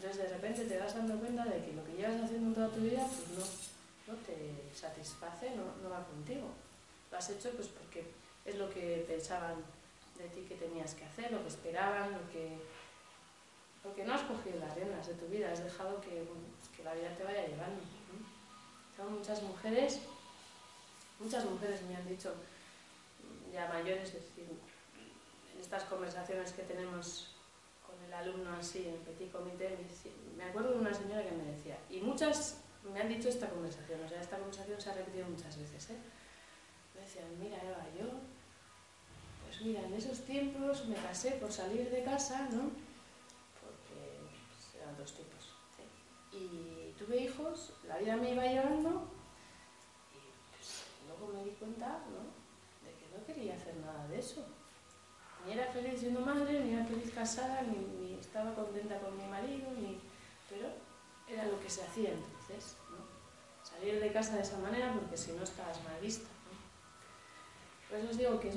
Entonces 0.07 0.31
de 0.31 0.37
repente 0.37 0.65
te 0.67 0.79
vas 0.79 0.95
dando 0.95 1.19
cuenta 1.19 1.45
de 1.45 1.65
que 1.65 1.73
lo 1.73 1.85
que 1.85 1.95
llevas 1.95 2.23
haciendo 2.23 2.55
toda 2.55 2.69
tu 2.69 2.81
vida 2.81 3.05
pues 3.05 3.29
no, 3.35 4.15
no 4.15 4.19
te 4.21 4.73
satisface, 4.73 5.51
no, 5.57 5.65
no 5.83 5.91
va 5.91 6.05
contigo. 6.05 6.47
Lo 7.11 7.19
has 7.19 7.29
hecho 7.31 7.51
pues 7.51 7.67
porque 7.67 8.07
es 8.45 8.55
lo 8.55 8.71
que 8.71 9.05
pensaban 9.09 9.57
de 10.17 10.29
ti 10.29 10.43
que 10.43 10.55
tenías 10.55 10.95
que 10.95 11.05
hacer, 11.05 11.33
lo 11.33 11.43
que 11.43 11.49
esperaban, 11.49 12.13
lo 12.13 12.31
que... 12.31 12.57
Porque 13.83 14.05
no 14.05 14.15
has 14.15 14.23
cogido 14.23 14.61
las 14.61 14.77
riendas 14.77 15.09
de 15.09 15.15
tu 15.15 15.27
vida, 15.27 15.51
has 15.51 15.65
dejado 15.65 16.01
que, 16.01 16.23
pues 16.23 16.71
que 16.77 16.85
la 16.85 16.95
vida 16.95 17.13
te 17.17 17.25
vaya 17.25 17.45
llevando. 17.45 17.83
muchas 19.11 19.43
mujeres, 19.43 19.99
muchas 21.19 21.45
mujeres 21.47 21.83
me 21.83 21.97
han 21.97 22.07
dicho, 22.07 22.33
ya 23.53 23.67
mayores, 23.67 24.15
es 24.15 24.23
decir, 24.23 24.57
en 25.53 25.61
estas 25.61 25.83
conversaciones 25.83 26.53
que 26.53 26.63
tenemos 26.63 27.36
alumno 28.17 28.53
así, 28.53 28.87
en 28.89 28.97
petit 29.05 29.31
comité, 29.31 29.77
me 30.37 30.45
acuerdo 30.45 30.73
de 30.73 30.79
una 30.79 30.95
señora 30.95 31.25
que 31.25 31.33
me 31.33 31.45
decía, 31.45 31.79
y 31.91 32.01
muchas 32.01 32.63
me 32.93 33.01
han 33.01 33.09
dicho 33.09 33.29
esta 33.29 33.49
conversación, 33.49 34.03
o 34.05 34.09
sea, 34.09 34.21
esta 34.21 34.39
conversación 34.39 34.81
se 34.81 34.91
ha 34.91 34.95
repetido 34.95 35.27
muchas 35.29 35.59
veces, 35.59 35.91
¿eh? 35.91 35.97
Me 36.95 37.03
decían, 37.03 37.27
mira 37.39 37.63
Eva, 37.63 37.85
yo 37.99 38.09
pues 39.57 39.61
mira, 39.61 39.81
en 39.83 39.95
esos 39.95 40.21
tiempos 40.21 40.85
me 40.87 40.97
casé 40.97 41.33
por 41.33 41.51
salir 41.51 41.89
de 41.91 42.03
casa, 42.03 42.49
¿no? 42.53 42.71
Porque 43.63 44.79
eran 44.79 44.97
dos 44.99 45.15
tipos. 45.15 45.55
Y 46.33 46.93
tuve 46.99 47.23
hijos, 47.23 47.73
la 47.89 47.97
vida 47.97 48.17
me 48.17 48.33
iba 48.33 48.45
llevando 48.45 49.09
y 50.13 50.55
pues, 50.57 50.85
luego 51.07 51.33
me 51.33 51.45
di 51.45 51.53
cuenta, 51.53 51.87
¿no? 52.11 52.87
De 52.87 52.95
que 52.99 53.09
no 53.17 53.25
quería 53.25 53.55
hacer 53.55 53.77
nada 53.77 54.07
de 54.09 54.19
eso. 54.19 54.45
Ni 55.47 55.53
era 55.53 55.67
feliz 55.67 56.01
siendo 56.01 56.21
madre, 56.21 56.61
ni 56.61 56.75
era 56.75 56.85
feliz 56.85 57.13
casada, 57.15 57.63
ni, 57.63 58.19
estaba 58.19 58.53
contenta 58.55 58.99
con 58.99 59.17
mi 59.17 59.25
marido, 59.29 59.71
ni... 59.79 60.01
pero 60.51 60.67
era 61.29 61.47
lo 61.47 61.61
que 61.61 61.71
se 61.71 61.85
hacía 61.85 62.11
entonces, 62.11 62.77
¿no? 62.91 62.97
Salir 63.63 64.01
de 64.01 64.13
casa 64.13 64.37
de 64.37 64.43
esa 64.43 64.59
manera 64.59 64.93
porque 64.93 65.17
si 65.17 65.33
no 65.33 65.45
estabas 65.45 65.83
mal 65.85 66.01
vista. 66.01 66.29
¿no? 66.29 67.89
Por 67.89 67.99
eso 67.99 68.11
os 68.11 68.19
digo 68.19 68.41
que 68.41 68.49
es 68.49 68.57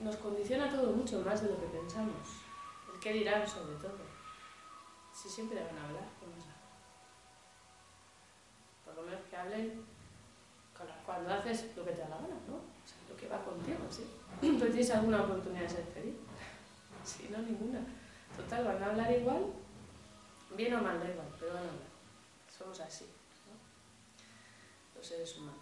nos 0.00 0.16
condiciona 0.16 0.70
todo 0.70 0.92
mucho 0.92 1.20
más 1.20 1.42
de 1.42 1.50
lo 1.50 1.60
que 1.60 1.66
pensamos. 1.66 2.28
El 2.92 3.00
qué 3.00 3.12
dirán 3.12 3.46
sobre 3.46 3.76
todo. 3.76 3.98
Si 5.12 5.28
siempre 5.28 5.62
van 5.62 5.76
a 5.76 5.88
hablar, 5.88 6.08
¿qué 6.20 6.26
más 6.26 6.46
da? 6.46 6.54
Por 8.84 8.94
lo 8.94 9.02
menos 9.02 9.20
que 9.28 9.36
hablen 9.36 9.84
cuando 11.04 11.34
haces 11.34 11.76
lo 11.76 11.84
que 11.84 11.92
te 11.92 12.00
da 12.02 12.08
la 12.10 12.16
gana, 12.16 12.38
¿no? 12.46 12.56
O 12.56 12.86
sea, 12.86 12.98
lo 13.08 13.16
que 13.16 13.28
va 13.28 13.42
contigo, 13.44 13.78
¿sí? 13.90 14.04
Pues 14.40 14.72
tienes 14.72 14.90
alguna 14.90 15.22
oportunidad 15.22 15.62
de 15.62 15.68
ser 15.68 15.84
feliz. 15.86 16.14
Si 17.04 17.28
no, 17.28 17.38
ninguna. 17.38 17.80
Total, 18.36 18.64
van 18.64 18.82
a 18.82 18.86
hablar 18.86 19.10
igual, 19.12 19.46
bien 20.56 20.74
o 20.74 20.82
mal, 20.82 21.00
da 21.00 21.10
igual, 21.10 21.26
pero 21.38 21.54
van 21.54 21.64
a 21.64 21.68
hablar. 21.68 21.88
Somos 22.56 22.80
así, 22.80 23.06
¿no? 23.46 23.56
Los 24.96 25.06
seres 25.06 25.36
humanos. 25.36 25.58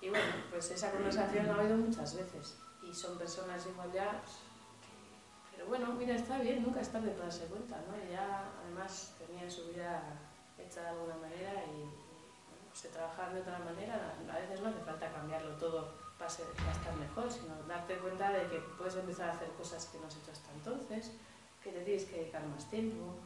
Y 0.00 0.08
bueno, 0.08 0.32
pues 0.50 0.70
esa 0.70 0.90
conversación 0.92 1.46
la 1.46 1.56
he 1.56 1.60
oído 1.60 1.76
muchas 1.76 2.16
veces. 2.16 2.56
Y 2.82 2.94
son 2.94 3.18
personas 3.18 3.66
igual 3.66 3.92
ya, 3.92 4.22
pero 5.52 5.68
bueno, 5.68 5.92
mira, 5.92 6.14
está 6.14 6.38
bien, 6.38 6.62
nunca 6.62 6.80
es 6.80 6.88
tarde 6.88 7.10
para 7.10 7.24
darse 7.24 7.44
cuenta, 7.44 7.76
¿no? 7.86 8.02
Y 8.02 8.12
ya 8.12 8.50
además 8.64 9.14
tenía 9.18 9.50
su 9.50 9.66
vida 9.68 10.02
hecha 10.58 10.80
de 10.80 10.88
alguna 10.88 11.16
manera 11.16 11.52
y, 11.66 11.99
se 12.80 12.88
trabajaban 12.88 13.34
de 13.34 13.40
otra 13.42 13.58
manera. 13.58 14.14
A 14.32 14.38
veces 14.38 14.60
no 14.62 14.70
hace 14.70 14.80
falta 14.80 15.12
cambiarlo 15.12 15.50
todo 15.56 15.92
para, 16.18 16.30
ser, 16.30 16.46
para 16.56 16.72
estar 16.72 16.94
mejor, 16.96 17.30
sino 17.30 17.54
darte 17.68 17.98
cuenta 17.98 18.32
de 18.32 18.46
que 18.46 18.58
puedes 18.78 18.96
empezar 18.96 19.28
a 19.28 19.32
hacer 19.32 19.48
cosas 19.50 19.84
que 19.86 19.98
no 19.98 20.06
has 20.06 20.16
hecho 20.16 20.32
hasta 20.32 20.50
entonces, 20.52 21.12
que 21.62 21.72
te 21.72 21.80
tienes 21.82 22.06
que 22.06 22.16
dedicar 22.16 22.46
más 22.46 22.70
tiempo, 22.70 23.16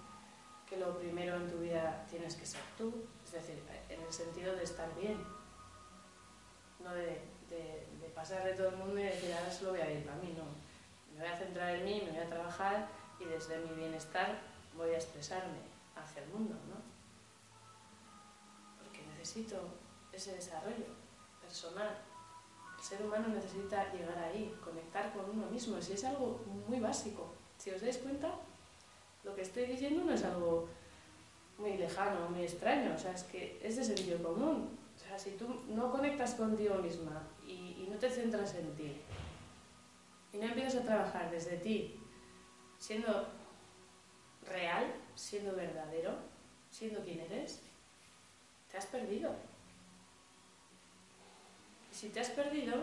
que 0.68 0.76
lo 0.76 0.98
primero 0.98 1.36
en 1.36 1.48
tu 1.48 1.58
vida 1.58 2.04
tienes 2.10 2.34
que 2.34 2.46
ser 2.46 2.62
tú, 2.76 2.92
es 3.24 3.30
decir, 3.30 3.62
en 3.88 4.02
el 4.02 4.12
sentido 4.12 4.56
de 4.56 4.64
estar 4.64 4.92
bien, 4.96 5.22
no 6.80 6.92
de, 6.92 7.22
de, 7.48 7.86
de, 8.00 8.08
pasar 8.12 8.42
de 8.42 8.54
todo 8.54 8.70
el 8.70 8.76
mundo 8.76 8.98
y 8.98 9.04
decir 9.04 9.32
ahora 9.32 9.52
solo 9.52 9.70
voy 9.70 9.80
a 9.82 9.90
ir 9.90 10.04
para 10.04 10.16
mí, 10.16 10.34
no. 10.36 10.44
Me 11.14 11.20
voy 11.20 11.32
a 11.32 11.38
centrar 11.38 11.76
en 11.76 11.84
mí, 11.84 12.02
me 12.04 12.10
voy 12.10 12.20
a 12.20 12.28
trabajar 12.28 12.88
y 13.20 13.24
desde 13.26 13.58
mi 13.58 13.72
bienestar 13.74 14.40
voy 14.76 14.90
a 14.90 14.96
expresarme 14.96 15.58
hacia 15.94 16.24
el 16.24 16.30
mundo, 16.30 16.54
¿no? 16.68 16.83
Necesito 19.24 19.56
ese 20.12 20.34
desarrollo 20.34 20.84
personal. 21.40 21.96
El 22.76 22.84
ser 22.84 23.02
humano 23.02 23.28
necesita 23.28 23.90
llegar 23.90 24.18
ahí, 24.18 24.54
conectar 24.62 25.14
con 25.14 25.30
uno 25.30 25.46
mismo. 25.46 25.80
Si 25.80 25.94
es 25.94 26.04
algo 26.04 26.42
muy 26.68 26.78
básico, 26.78 27.32
si 27.56 27.70
os 27.70 27.80
dais 27.80 27.96
cuenta, 27.96 28.34
lo 29.22 29.34
que 29.34 29.40
estoy 29.40 29.64
diciendo 29.64 30.04
no 30.04 30.12
es 30.12 30.22
algo 30.24 30.68
muy 31.56 31.78
lejano, 31.78 32.28
muy 32.28 32.42
extraño, 32.42 32.94
o 32.94 32.98
sea, 32.98 33.12
es 33.12 33.22
que 33.22 33.58
es 33.62 33.76
de 33.76 33.84
sentido 33.84 34.22
común 34.22 34.76
o 34.94 34.98
sea, 34.98 35.18
si 35.18 35.30
tú 35.30 35.46
no 35.68 35.90
conectas 35.90 36.34
contigo 36.34 36.74
misma 36.76 37.26
y, 37.46 37.78
y, 37.80 37.88
no 37.90 37.96
te 37.96 38.10
centras 38.10 38.54
en 38.56 38.74
ti 38.74 39.00
y 40.34 40.36
no 40.36 40.44
empiezas 40.44 40.82
a 40.82 40.84
trabajar 40.84 41.30
desde 41.30 41.56
ti, 41.56 41.98
siendo 42.78 43.26
real, 44.46 44.84
siendo 45.14 45.56
verdadero, 45.56 46.12
siendo 46.68 47.02
quien 47.02 47.20
eres, 47.20 47.62
te 48.74 48.78
has 48.78 48.86
perdido. 48.86 49.30
Y 51.92 51.94
si 51.94 52.08
te 52.08 52.18
has 52.18 52.30
perdido 52.30 52.74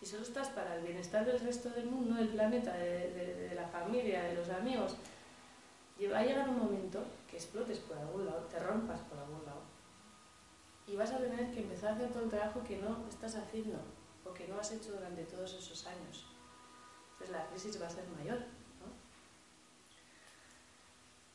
y 0.00 0.06
solo 0.06 0.22
estás 0.22 0.48
para 0.48 0.76
el 0.76 0.82
bienestar 0.82 1.26
del 1.26 1.38
resto 1.38 1.68
del 1.68 1.84
mundo, 1.84 2.14
del 2.14 2.28
planeta, 2.28 2.72
de, 2.72 3.52
la 3.54 3.68
familia, 3.68 4.22
de 4.22 4.36
los 4.36 4.48
amigos, 4.48 4.96
va 6.10 6.20
a 6.20 6.24
llegar 6.24 6.48
un 6.48 6.60
momento 6.60 7.04
que 7.30 7.36
explotes 7.36 7.78
por 7.80 7.98
algún 7.98 8.24
lado, 8.24 8.40
te 8.44 8.58
rompas 8.58 9.00
por 9.00 9.18
algún 9.18 9.44
lado 9.44 9.60
y 10.86 10.96
vas 10.96 11.12
a 11.12 11.18
tener 11.18 11.52
que 11.52 11.60
empezar 11.60 11.90
a 11.90 11.96
hacer 11.96 12.08
todo 12.08 12.22
el 12.22 12.30
trabajo 12.30 12.64
que 12.64 12.78
no 12.78 13.06
estás 13.06 13.34
haciendo 13.36 13.76
o 14.24 14.32
que 14.32 14.48
no 14.48 14.58
has 14.58 14.72
hecho 14.72 14.92
durante 14.92 15.24
todos 15.24 15.52
esos 15.52 15.86
años. 15.88 16.24
Entonces 17.12 17.36
la 17.36 17.46
crisis 17.48 17.82
va 17.82 17.86
a 17.86 17.90
ser 17.90 18.08
mayor. 18.16 18.38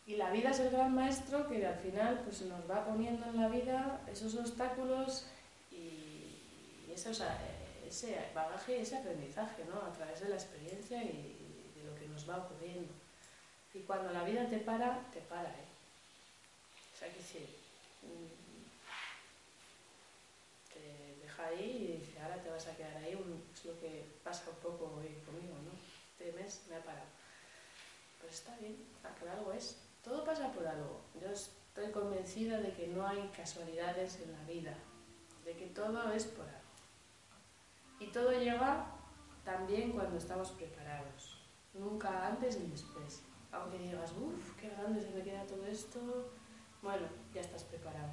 Y 0.05 0.17
la 0.17 0.31
vida 0.31 0.49
es 0.49 0.59
el 0.59 0.69
gran 0.69 0.93
maestro 0.93 1.47
que 1.47 1.65
al 1.65 1.77
final 1.77 2.21
pues, 2.25 2.41
nos 2.41 2.69
va 2.69 2.85
poniendo 2.85 3.25
en 3.25 3.39
la 3.39 3.47
vida 3.47 4.01
esos 4.11 4.35
obstáculos 4.35 5.27
y, 5.71 6.91
ese, 6.93 8.17
bagaje 8.35 8.77
y 8.77 8.81
ese 8.81 8.97
aprendizaje, 8.97 9.63
¿no? 9.65 9.81
A 9.81 9.93
través 9.93 10.19
de 10.19 10.29
la 10.29 10.35
experiencia 10.35 11.01
y 11.01 11.37
de 11.75 11.83
lo 11.85 11.95
que 11.95 12.07
nos 12.07 12.29
va 12.29 12.37
ocurriendo. 12.37 12.91
Y 13.73 13.79
cuando 13.79 14.11
la 14.11 14.23
vida 14.23 14.45
te 14.47 14.57
para, 14.57 14.99
te 15.11 15.21
para, 15.21 15.49
¿eh? 15.49 15.65
O 16.93 16.97
sea, 16.97 17.07
que 17.11 17.21
sí, 17.21 17.45
te 20.73 21.15
deja 21.21 21.47
ahí 21.47 21.95
y 21.95 21.97
dice, 21.99 22.19
ahora 22.19 22.41
te 22.43 22.49
vas 22.49 22.67
a 22.67 22.75
quedar 22.75 22.97
ahí, 22.97 23.17
es 23.53 23.65
lo 23.65 23.79
que 23.79 24.05
pasa 24.23 24.49
un 24.49 24.57
poco 24.57 24.95
hoy 24.97 25.07
conmigo, 25.25 25.55
¿no? 25.63 25.71
Este 26.11 26.31
mes 26.33 26.65
me 26.69 26.75
ha 26.75 26.83
parado. 26.83 27.07
Pues 28.21 28.33
está 28.33 28.55
bien, 28.57 28.77
por 29.19 29.29
algo 29.29 29.53
es. 29.53 29.77
Todo 30.03 30.23
pasa 30.25 30.51
por 30.51 30.67
algo. 30.67 30.99
Yo 31.19 31.29
estoy 31.29 31.91
convencida 31.91 32.59
de 32.59 32.73
que 32.73 32.87
no 32.87 33.07
hay 33.07 33.31
casualidades 33.35 34.19
en 34.19 34.33
la 34.33 34.43
vida, 34.43 34.75
de 35.45 35.55
que 35.55 35.67
todo 35.67 36.11
es 36.11 36.25
por 36.25 36.45
algo. 36.45 36.59
Y 37.99 38.07
todo 38.07 38.31
llega 38.31 38.85
también 39.45 39.93
cuando 39.93 40.17
estamos 40.17 40.51
preparados, 40.51 41.37
nunca 41.73 42.27
antes 42.27 42.59
ni 42.59 42.67
después. 42.67 43.23
Aunque 43.53 43.77
digas, 43.77 44.11
uff, 44.11 44.59
qué 44.59 44.69
grande 44.69 45.01
se 45.01 45.11
me 45.11 45.23
queda 45.23 45.45
todo 45.45 45.65
esto, 45.65 45.99
bueno, 46.81 47.07
ya 47.33 47.39
estás 47.39 47.63
preparado. 47.63 48.11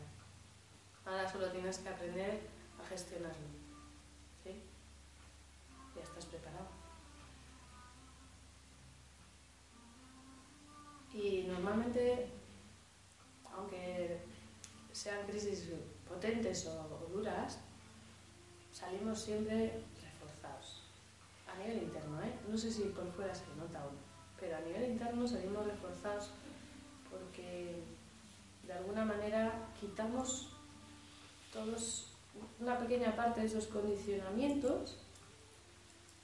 Ahora 1.05 1.29
solo 1.29 1.51
tienes 1.51 1.79
que 1.79 1.89
aprender 1.89 2.41
a 2.81 2.87
gestionarlo. 2.87 3.49
¿Sí? 4.45 4.63
Ya 5.97 6.03
estás 6.03 6.27
preparado. 6.27 6.80
Normalmente, 11.61 12.29
aunque 13.55 14.19
sean 14.93 15.26
crisis 15.26 15.69
potentes 16.09 16.67
o, 16.67 17.09
duras, 17.12 17.59
salimos 18.73 19.21
siempre 19.21 19.83
reforzados. 20.00 20.83
A 21.47 21.57
nivel 21.59 21.83
interno, 21.85 22.23
¿eh? 22.23 22.33
No 22.49 22.57
sé 22.57 22.71
si 22.71 22.85
por 22.85 23.07
fuera 23.12 23.35
se 23.35 23.45
nota 23.59 23.83
aún, 23.83 23.97
pero 24.38 24.57
a 24.57 24.61
nivel 24.61 24.93
interno 24.93 25.26
salimos 25.26 25.67
reforzados 25.67 26.31
porque 27.11 27.83
de 28.67 28.73
alguna 28.73 29.05
manera 29.05 29.69
quitamos 29.79 30.52
todos 31.52 32.07
una 32.61 32.79
pequeña 32.79 33.17
parte 33.17 33.40
de 33.40 33.47
esos 33.47 33.67
condicionamientos 33.67 34.99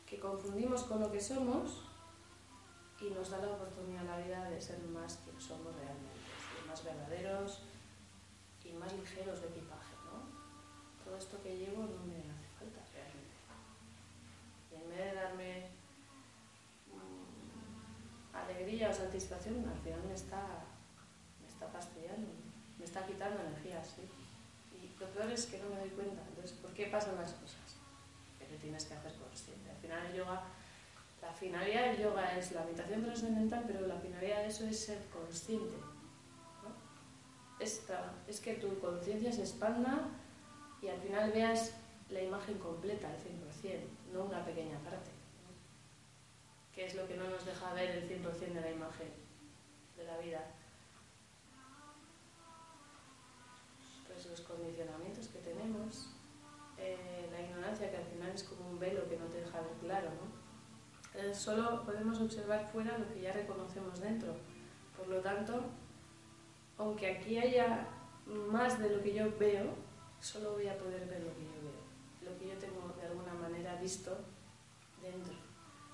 que 0.08 0.20
confundimos 0.20 0.84
con 0.84 1.00
lo 1.00 1.10
que 1.10 1.20
somos 1.20 1.85
y 3.00 3.10
nos 3.10 3.30
da 3.30 3.38
la 3.38 3.52
oportunidad 3.52 4.08
a 4.08 4.18
la 4.18 4.24
vida 4.24 4.50
de 4.50 4.60
ser 4.60 4.78
más 4.88 5.20
quien 5.22 5.38
somos 5.40 5.74
realmente, 5.76 6.16
más 6.66 6.82
verdaderos 6.82 7.60
y 8.64 8.72
más 8.72 8.92
ligeros 8.94 9.42
de 9.42 9.48
equipaje. 9.48 9.94
¿no? 10.06 11.04
Todo 11.04 11.16
esto 11.16 11.42
que 11.42 11.58
llevo 11.58 11.82
no 11.82 12.04
me 12.06 12.16
hace 12.16 12.48
falta 12.58 12.80
realmente. 12.92 13.36
Y 14.72 14.74
en 14.76 14.88
vez 14.88 14.98
de 14.98 15.14
darme 15.14 15.68
mm, 16.88 18.36
alegría 18.36 18.90
o 18.90 18.94
satisfacción, 18.94 19.68
al 19.68 19.78
final 19.78 20.02
me 20.08 20.14
está, 20.14 20.64
me 21.42 21.48
está 21.48 21.68
fastidiando, 21.68 22.28
me 22.78 22.84
está 22.84 23.06
quitando 23.06 23.42
energía, 23.42 23.84
sí. 23.84 24.08
Y 24.72 24.98
lo 24.98 25.06
peor 25.10 25.30
es 25.30 25.46
que 25.46 25.58
no 25.58 25.68
me 25.68 25.80
doy 25.80 25.90
cuenta. 25.90 26.22
Entonces, 26.28 26.52
¿por 26.52 26.72
qué 26.72 26.86
pasan 26.86 27.16
las 27.16 27.32
cosas? 27.32 27.76
Pero 28.38 28.56
tienes 28.56 28.86
que 28.86 28.94
hacer 28.94 29.12
consciente. 29.14 29.70
Al 29.70 29.76
final 29.76 30.06
el 30.06 30.16
yoga 30.16 30.42
la 31.22 31.32
finalidad 31.32 31.86
del 31.86 32.02
yoga 32.02 32.36
es 32.36 32.52
la 32.52 32.62
habitación 32.62 33.04
trascendental, 33.04 33.64
pero 33.66 33.86
la 33.86 33.98
finalidad 33.98 34.42
de 34.42 34.48
eso 34.48 34.66
es 34.66 34.78
ser 34.78 35.04
consciente. 35.06 35.76
Es, 37.58 38.40
que 38.40 38.54
tu 38.54 38.78
conciencia 38.78 39.32
se 39.32 39.40
expanda 39.40 40.08
y 40.82 40.88
al 40.88 41.00
final 41.00 41.32
veas 41.32 41.74
la 42.10 42.22
imagen 42.22 42.58
completa, 42.58 43.08
al 43.08 43.16
100%, 43.16 43.80
no 44.12 44.24
una 44.24 44.44
pequeña 44.44 44.78
parte. 44.80 45.10
Que 46.74 46.86
es 46.86 46.94
lo 46.94 47.08
que 47.08 47.16
no 47.16 47.28
nos 47.28 47.46
deja 47.46 47.72
ver 47.72 47.90
el 47.90 48.08
100% 48.08 48.52
de 48.52 48.60
la 48.60 48.70
imagen 48.70 49.08
de 49.96 50.04
la 50.04 50.18
vida. 50.18 50.44
Pues 54.06 54.26
los 54.26 54.42
condicionamientos 54.42 55.28
que 55.28 55.38
tenemos, 55.38 56.10
eh, 56.76 57.28
la 57.32 57.40
ignorancia 57.40 57.90
que 57.90 57.96
al 57.96 58.04
final 58.04 58.30
es 58.30 58.44
como 58.44 58.68
un 58.68 58.78
velo 58.78 59.08
que 59.08 59.16
no 59.16 59.26
te 59.26 59.40
deja 59.40 59.60
ver 59.62 59.72
claro, 59.80 60.10
¿no? 60.10 60.25
Eh, 61.16 61.34
solo 61.34 61.82
podemos 61.82 62.20
observar 62.20 62.66
fuera 62.70 62.98
lo 62.98 63.08
que 63.08 63.22
ya 63.22 63.32
reconocemos 63.32 64.00
dentro. 64.00 64.34
Por 64.96 65.08
lo 65.08 65.20
tanto, 65.20 65.64
aunque 66.76 67.16
aquí 67.16 67.38
haya 67.38 67.86
más 68.26 68.78
de 68.78 68.90
lo 68.90 69.02
que 69.02 69.14
yo 69.14 69.36
veo, 69.38 69.74
solo 70.20 70.52
voy 70.52 70.68
a 70.68 70.76
poder 70.76 71.06
ver 71.08 71.22
lo 71.22 71.34
que 71.34 71.44
yo 71.44 71.62
veo, 71.62 72.30
lo 72.30 72.38
que 72.38 72.48
yo 72.48 72.54
tengo 72.58 72.94
de 73.00 73.06
alguna 73.06 73.32
manera 73.34 73.80
visto 73.80 74.16
dentro, 75.00 75.34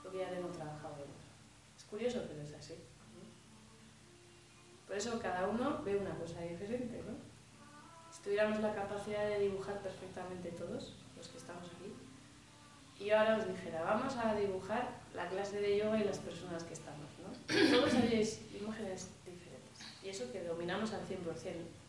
lo 0.03 0.11
que 0.11 0.19
ya 0.19 0.31
tengo 0.31 0.49
trabajado 0.49 0.97
dentro. 0.97 1.29
Es 1.77 1.85
curioso, 1.85 2.25
pero 2.29 2.43
es 2.43 2.55
así. 2.55 2.75
Por 4.87 4.97
eso 4.97 5.19
cada 5.21 5.49
uno 5.49 5.83
ve 5.85 5.97
una 5.97 6.15
cosa 6.19 6.41
diferente, 6.41 7.03
¿no? 7.07 7.15
Si 8.13 8.23
tuviéramos 8.23 8.61
la 8.61 8.75
capacidad 8.75 9.27
de 9.27 9.39
dibujar 9.39 9.81
perfectamente 9.81 10.51
todos, 10.51 10.97
los 11.17 11.29
que 11.29 11.39
estamos 11.39 11.65
aquí, 11.65 11.95
y 13.03 13.07
yo 13.07 13.19
ahora 13.19 13.38
os 13.38 13.49
dijera, 13.49 13.83
vamos 13.83 14.17
a 14.17 14.35
dibujar 14.35 14.88
la 15.15 15.27
clase 15.27 15.61
de 15.61 15.79
yoga 15.79 15.99
y 15.99 16.05
las 16.05 16.19
personas 16.19 16.62
que 16.62 16.75
estamos. 16.75 17.09
¿no? 17.19 17.71
Todos 17.77 17.95
haríais 17.95 18.41
imágenes 18.61 19.11
diferentes. 19.27 19.81
Y 20.03 20.09
eso 20.09 20.31
que 20.33 20.45
dominamos 20.45 20.93
al 20.93 21.01
100% 21.01 21.83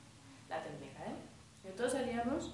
la 0.50 0.64
técnica. 0.64 1.04
¿eh? 1.06 1.72
todos 1.78 1.96
haríamos 1.96 2.52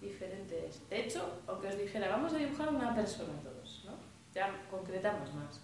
diferentes. 0.00 0.88
De 0.88 1.00
hecho, 1.00 1.40
aunque 1.46 1.68
os 1.68 1.78
dijera, 1.78 2.08
vamos 2.08 2.34
a 2.34 2.36
dibujar 2.36 2.68
una 2.68 2.94
persona 2.94 3.32
todos, 3.42 3.82
¿no? 3.86 3.92
ya 4.34 4.50
concretamos 4.70 5.32
más. 5.34 5.60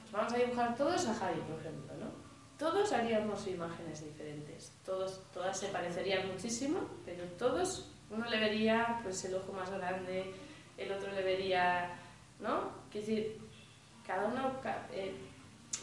Pues 0.00 0.12
vamos 0.12 0.32
a 0.32 0.36
dibujar 0.36 0.76
todos 0.76 1.06
a 1.06 1.14
Javi, 1.14 1.40
por 1.40 1.58
ejemplo. 1.60 1.94
¿no? 1.98 2.10
Todos 2.58 2.92
haríamos 2.92 3.46
imágenes 3.46 4.04
diferentes. 4.04 4.72
Todos, 4.84 5.22
todas 5.32 5.58
se 5.58 5.68
parecerían 5.68 6.28
muchísimo, 6.28 6.80
pero 7.04 7.24
todos, 7.38 7.90
uno 8.10 8.28
le 8.28 8.38
vería 8.38 9.00
pues, 9.02 9.24
el 9.24 9.34
ojo 9.36 9.52
más 9.52 9.70
grande, 9.70 10.34
el 10.78 10.92
otro 10.92 11.12
le 11.12 11.22
vería 11.22 11.98
¿no? 12.40 12.70
Es 12.92 13.06
decir, 13.06 13.38
cada 14.06 14.28
uno 14.28 14.52
eh, 14.92 15.14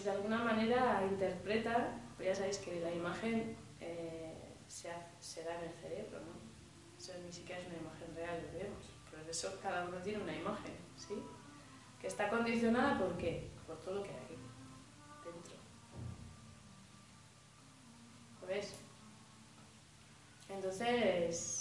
de 0.04 0.10
alguna 0.10 0.44
manera 0.44 1.06
interpreta, 1.10 1.92
pues 2.16 2.30
ya 2.30 2.36
sabéis 2.36 2.58
que 2.60 2.80
la 2.80 2.92
imagen 2.92 3.56
eh, 3.80 4.56
se, 4.68 4.90
da 5.44 5.56
en 5.60 5.70
el 5.70 5.74
cerebro, 5.74 6.20
¿no? 6.22 6.46
Eso 6.98 7.14
ni 7.26 7.32
siquiera 7.32 7.62
es 7.62 7.68
una 7.68 7.78
imagen 7.78 8.16
real, 8.16 8.42
lo 8.42 8.60
vemos. 8.60 8.86
Por 9.10 9.30
eso 9.30 9.60
cada 9.62 9.86
uno 9.86 9.98
tiene 9.98 10.24
una 10.24 10.36
imagen, 10.36 10.74
¿sí? 10.98 11.16
Que 12.00 12.08
está 12.08 12.30
condicionada 12.30 12.98
por 12.98 13.18
qué? 13.18 13.50
Por 13.68 13.78
todo 13.82 13.96
lo 13.96 14.04
que 14.04 14.10
hay 14.10 14.16
aquí, 14.16 14.38
dentro. 15.24 15.56
¿Lo 18.42 18.48
ves? 18.48 18.76
Entonces, 20.50 21.55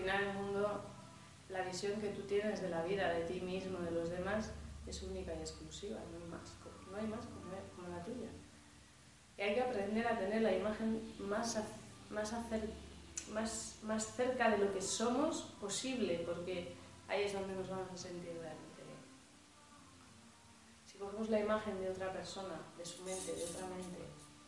final 0.00 0.24
el 0.24 0.34
mundo, 0.34 0.82
la 1.48 1.62
visión 1.62 2.00
que 2.00 2.08
tú 2.10 2.22
tienes 2.22 2.62
de 2.62 2.70
la 2.70 2.82
vida, 2.84 3.12
de 3.12 3.24
ti 3.24 3.40
mismo, 3.40 3.78
de 3.80 3.90
los 3.90 4.10
demás, 4.10 4.52
es 4.86 5.02
única 5.02 5.34
y 5.34 5.38
exclusiva, 5.38 5.98
no 6.10 6.18
hay 6.18 6.30
más, 6.30 6.52
no 6.90 6.96
hay 6.96 7.06
más 7.06 7.26
como, 7.26 7.88
la 7.88 8.02
tuya. 8.02 8.30
Y 9.36 9.42
hay 9.42 9.54
que 9.54 9.62
aprender 9.62 10.06
a 10.06 10.18
tener 10.18 10.42
la 10.42 10.52
imagen 10.52 11.14
más, 11.18 11.58
más, 12.10 12.34
más, 13.32 13.78
más 13.82 14.16
cerca 14.16 14.50
de 14.50 14.58
lo 14.58 14.72
que 14.72 14.80
somos 14.80 15.54
posible, 15.60 16.22
porque 16.26 16.74
ahí 17.08 17.22
es 17.22 17.32
donde 17.32 17.54
nos 17.54 17.68
vamos 17.68 17.90
a 17.92 17.96
sentir 17.96 18.32
realmente 18.40 18.82
bien. 18.82 18.98
Si 20.86 20.98
cogemos 20.98 21.30
la 21.30 21.40
imagen 21.40 21.80
de 21.80 21.90
otra 21.90 22.12
persona, 22.12 22.60
de 22.76 22.84
su 22.84 23.02
mente, 23.02 23.32
de 23.34 23.44
otra 23.44 23.66
mente, 23.66 23.98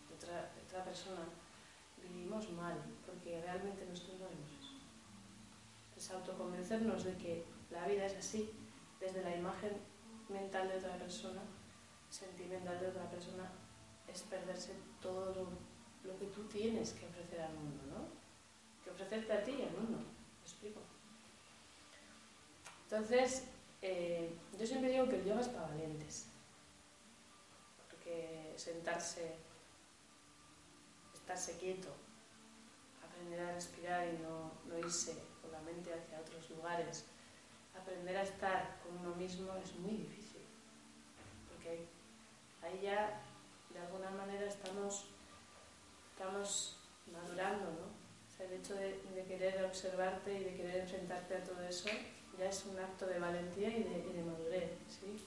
de 0.09 0.15
otra, 0.15 0.53
de 0.55 0.62
otra 0.62 0.85
persona, 0.85 1.25
vivimos 2.03 2.51
mal, 2.53 2.75
porque 3.07 3.41
realmente 3.41 3.85
vemos 3.85 4.03
es 6.03 6.11
autoconvencernos 6.11 7.05
de 7.05 7.17
que 7.17 7.45
la 7.71 7.87
vida 7.87 8.07
es 8.07 8.17
así, 8.17 8.51
desde 8.99 9.23
la 9.23 9.37
imagen 9.37 9.71
mental 10.29 10.69
de 10.69 10.79
otra 10.79 10.99
persona, 10.99 11.41
sentimental 12.11 12.81
de 12.81 12.88
otra 12.88 13.09
persona, 13.09 13.49
es 14.09 14.23
perderse 14.23 14.75
todo 15.01 15.49
lo, 16.03 16.19
que 16.19 16.27
tú 16.27 16.43
tienes 16.49 16.93
que 16.95 17.07
ofrecer 17.07 17.41
al 17.41 17.55
mundo, 17.55 17.85
¿no? 17.87 18.83
Que 18.83 18.91
ofrecerte 18.91 19.33
a 19.33 19.45
ti 19.45 19.53
y 19.53 19.62
al 19.62 19.71
mundo. 19.71 19.99
¿Me 19.99 20.43
explico? 20.43 20.81
Entonces, 22.85 23.45
eh, 23.81 24.35
yo 24.59 24.67
siempre 24.67 24.91
digo 24.91 25.09
que 25.09 25.21
el 25.21 25.25
yoga 25.25 25.41
es 25.41 25.49
para 25.49 25.69
valientes. 25.69 26.27
Porque 27.88 28.55
sentarse, 28.57 29.37
estarse 31.15 31.57
quieto, 31.59 31.91
aprender 33.07 33.41
a 33.41 33.53
respirar 33.53 34.09
y 34.12 34.19
no, 34.19 34.51
no 34.67 34.79
irse 34.79 35.32
mente 35.65 35.93
hacia 35.93 36.21
otros 36.21 36.49
lugares. 36.51 37.05
Aprender 37.79 38.17
a 38.17 38.23
estar 38.23 38.77
con 38.83 38.99
uno 38.99 39.15
mismo 39.17 39.53
es 39.63 39.75
muy 39.77 39.93
difícil. 39.97 40.43
porque 41.49 41.87
ahí 42.63 42.81
ya 42.83 43.21
de 43.73 43.79
alguna 43.79 44.11
manera 44.11 44.47
estamos, 44.47 45.07
estamos 46.13 46.77
madurando, 47.13 47.65
¿no? 47.65 47.87
O 47.87 48.37
sea, 48.37 48.47
el 48.47 48.53
hecho 48.55 48.75
de, 48.75 49.01
querer 49.29 49.65
observarte 49.65 50.33
y 50.33 50.45
de 50.45 50.55
querer 50.57 50.77
enfrentarte 50.81 51.37
a 51.37 51.45
todo 51.45 51.63
eso 51.63 51.89
ya 52.39 52.47
es 52.49 52.65
un 52.67 52.79
acto 52.79 53.07
de 53.07 53.19
valentía 53.19 53.69
y 53.69 53.83
de, 53.83 54.23
madurez, 54.23 54.71
¿sí? 54.89 55.27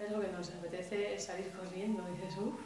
Es 0.00 0.10
lo 0.10 0.20
que 0.20 0.28
nos 0.28 0.50
apetece 0.50 1.14
es 1.14 1.24
salir 1.24 1.50
corriendo 1.52 2.04
dices, 2.06 2.36
uff. 2.38 2.60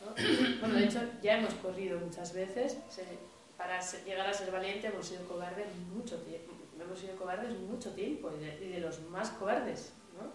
¿no? 0.00 0.60
Bueno, 0.60 0.74
de 0.76 0.84
hecho, 0.84 1.00
ya 1.22 1.38
hemos 1.38 1.54
corrido 1.54 1.98
muchas 1.98 2.32
veces. 2.32 2.78
se- 2.88 3.37
para 3.58 3.82
se- 3.82 4.02
llegar 4.04 4.26
a 4.26 4.32
ser 4.32 4.50
valiente 4.50 4.86
hemos 4.86 5.06
sido 5.06 5.26
cobardes 5.28 5.66
mucho 5.92 6.16
tiempo. 6.22 6.52
Hemos 6.80 6.98
sido 6.98 7.16
cobardes 7.16 7.52
mucho 7.58 7.92
tiempo 7.92 8.30
y 8.32 8.38
de, 8.44 8.64
y 8.64 8.68
de 8.70 8.80
los 8.80 9.00
más 9.10 9.30
cobardes, 9.30 9.92
¿no? 10.16 10.30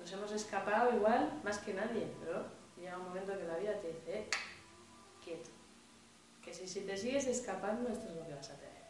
Nos 0.00 0.10
hemos 0.12 0.32
escapado 0.32 0.94
igual 0.96 1.40
más 1.44 1.58
que 1.58 1.74
nadie, 1.74 2.06
pero 2.20 2.44
llega 2.78 2.96
un 2.96 3.04
momento 3.08 3.36
que 3.36 3.44
la 3.44 3.58
vida 3.58 3.74
te 3.80 3.88
dice, 3.88 4.18
eh, 4.20 4.30
quieto. 5.22 5.50
Que 6.42 6.54
si, 6.54 6.66
si 6.68 6.82
te 6.82 6.96
sigues 6.96 7.26
escapando, 7.26 7.90
esto 7.90 8.08
es 8.08 8.14
lo 8.16 8.26
que 8.26 8.34
vas 8.34 8.48
a 8.50 8.54
tener. 8.58 8.80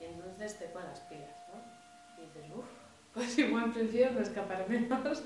Y 0.00 0.04
entonces 0.04 0.58
te 0.58 0.66
pones 0.66 0.90
las 0.90 1.00
pilas, 1.00 1.34
¿no? 1.52 2.22
Y 2.22 2.26
dices, 2.26 2.44
uff, 2.54 2.66
pues 3.14 3.38
igual 3.38 3.72
prefiero 3.72 4.12
no 4.12 4.20
escapar 4.20 4.68
menos 4.68 5.22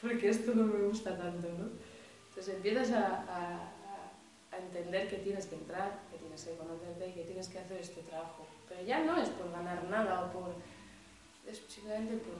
porque 0.00 0.28
esto 0.28 0.52
no 0.54 0.64
me 0.64 0.84
gusta 0.84 1.16
tanto, 1.16 1.48
¿no? 1.48 1.70
Entonces 2.28 2.54
empiezas 2.54 2.92
a, 2.92 3.22
a- 3.28 3.72
a 4.52 4.58
entender 4.58 5.08
que 5.08 5.16
tienes 5.16 5.46
que 5.46 5.56
entrar, 5.56 6.02
que 6.10 6.18
tienes 6.18 6.44
que 6.44 6.56
conocerte 6.56 7.08
y 7.08 7.12
que 7.12 7.24
tienes 7.24 7.48
que 7.48 7.58
hacer 7.58 7.80
este 7.80 8.02
trabajo. 8.02 8.46
Pero 8.68 8.82
ya 8.82 9.00
no 9.00 9.20
es 9.20 9.30
por 9.30 9.50
ganar 9.50 9.84
nada 9.84 10.26
o 10.26 10.32
por... 10.32 10.54
es 11.46 11.62
simplemente 11.68 12.18
por, 12.18 12.34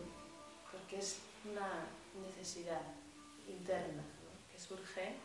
porque 0.70 0.98
es 0.98 1.20
una 1.51 1.87
necesidad 2.22 2.83
interna 3.48 4.03
que 4.51 4.61
surge 4.61 5.16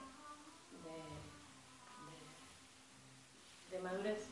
de, 3.71 3.79
madurez 3.79 4.25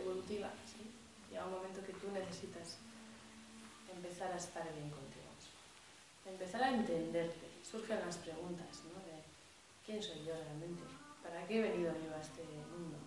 evolutiva. 0.00 0.50
¿sí? 0.64 0.90
Llega 1.30 1.44
un 1.44 1.52
momento 1.52 1.84
que 1.84 1.92
tú 1.92 2.10
necesitas 2.12 2.78
empezar 3.94 4.32
a 4.32 4.36
estar 4.36 4.64
bien 4.72 4.90
contigo 4.90 5.26
empezar 6.28 6.62
a 6.62 6.74
entenderte. 6.74 7.46
Surgen 7.62 8.00
las 8.00 8.16
preguntas 8.18 8.82
¿no? 8.84 8.98
de 9.06 9.22
quién 9.84 10.02
soy 10.02 10.24
yo 10.24 10.34
realmente, 10.34 10.82
para 11.26 11.46
qué 11.46 11.58
he 11.58 11.62
venido 11.62 11.92
yo 11.92 12.14
a 12.14 12.20
este 12.20 12.42
mundo, 12.42 12.98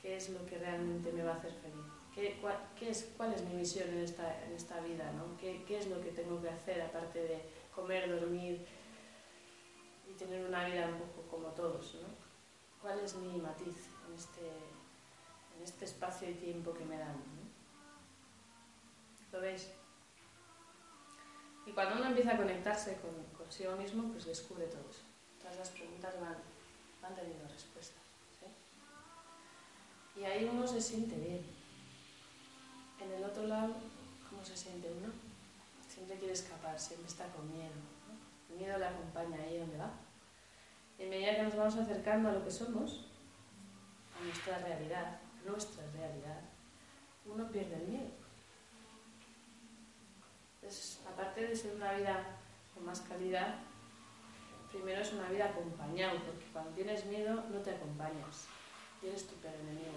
qué 0.00 0.16
es 0.16 0.30
lo 0.30 0.44
que 0.46 0.58
realmente 0.58 1.12
me 1.12 1.22
va 1.22 1.32
a 1.32 1.36
hacer 1.36 1.52
feliz, 1.52 1.86
qué, 2.14 2.38
cuál, 2.40 2.56
es, 2.80 3.12
cuál 3.16 3.32
es 3.32 3.42
mi 3.44 3.54
misión 3.54 3.88
en 3.88 3.98
esta, 3.98 4.44
en 4.44 4.52
esta 4.52 4.80
vida, 4.80 5.10
¿no? 5.12 5.36
¿Qué, 5.38 5.64
qué 5.66 5.78
es 5.78 5.88
lo 5.88 6.00
que 6.00 6.10
tengo 6.10 6.40
que 6.40 6.50
hacer 6.50 6.82
aparte 6.82 7.20
de 7.20 7.42
comer, 7.74 8.08
dormir 8.08 8.64
y 10.08 10.12
tener 10.14 10.46
una 10.46 10.66
vida 10.66 10.86
un 10.86 10.98
poco 10.98 11.22
como 11.28 11.48
todos. 11.48 11.94
¿no? 11.94 12.08
¿Cuál 12.80 13.00
es 13.00 13.14
mi 13.16 13.40
matiz 13.40 13.88
en 14.06 14.14
este, 14.14 14.46
en 15.56 15.62
este 15.62 15.84
espacio 15.84 16.30
y 16.30 16.34
tiempo 16.34 16.72
que 16.74 16.84
me 16.84 16.98
dan? 16.98 17.16
¿Lo 19.32 19.40
veis? 19.40 19.70
Y 21.64 21.70
cuando 21.72 21.96
uno 21.96 22.06
empieza 22.06 22.32
a 22.32 22.36
conectarse 22.36 22.98
con 23.00 23.10
consigo 23.36 23.76
mismo, 23.76 24.10
pues 24.10 24.26
descubre 24.26 24.66
todo 24.66 24.90
eso. 24.90 25.02
Todas 25.38 25.56
las 25.56 25.70
preguntas 25.70 26.20
van, 26.20 26.36
van 27.02 27.14
teniendo 27.14 27.46
respuestas. 27.48 28.02
¿sí? 28.38 30.20
Y 30.20 30.24
ahí 30.24 30.48
uno 30.50 30.66
se 30.66 30.80
siente 30.80 31.16
bien. 31.16 31.44
En 33.00 33.12
el 33.12 33.24
otro 33.24 33.46
lado, 33.46 33.74
¿cómo 34.30 34.44
se 34.44 34.56
siente 34.56 34.90
uno? 34.90 35.12
Siempre 35.88 36.16
quiere 36.16 36.32
escapar, 36.32 36.78
siempre 36.78 37.08
está 37.08 37.26
con 37.32 37.50
miedo. 37.52 37.72
El 38.50 38.58
miedo 38.58 38.78
le 38.78 38.86
acompaña 38.86 39.42
ahí 39.42 39.58
donde 39.58 39.76
va. 39.76 39.90
A 40.98 41.04
medida 41.04 41.36
que 41.36 41.42
nos 41.42 41.56
vamos 41.56 41.76
acercando 41.76 42.28
a 42.28 42.32
lo 42.32 42.44
que 42.44 42.50
somos, 42.50 43.06
a 44.18 44.24
nuestra 44.24 44.58
realidad, 44.58 45.18
nuestra 45.44 45.84
realidad, 45.92 46.40
uno 47.26 47.50
pierde 47.50 47.74
el 47.74 47.88
miedo. 47.88 48.10
Entonces, 50.56 51.00
aparte 51.12 51.48
de 51.48 51.56
ser 51.56 51.74
una 51.74 51.92
vida 51.94 52.24
con 52.72 52.84
más 52.84 53.00
calidad, 53.00 53.56
primero 54.72 55.00
es 55.02 55.12
una 55.12 55.28
vida 55.28 55.46
acompañado, 55.50 56.18
porque 56.24 56.46
cuando 56.52 56.70
tienes 56.72 57.04
miedo 57.06 57.44
no 57.50 57.58
te 57.60 57.70
acompañas, 57.72 58.46
y 59.02 59.06
eres 59.08 59.26
tu 59.26 59.34
peor 59.36 59.54
enemigo. 59.54 59.92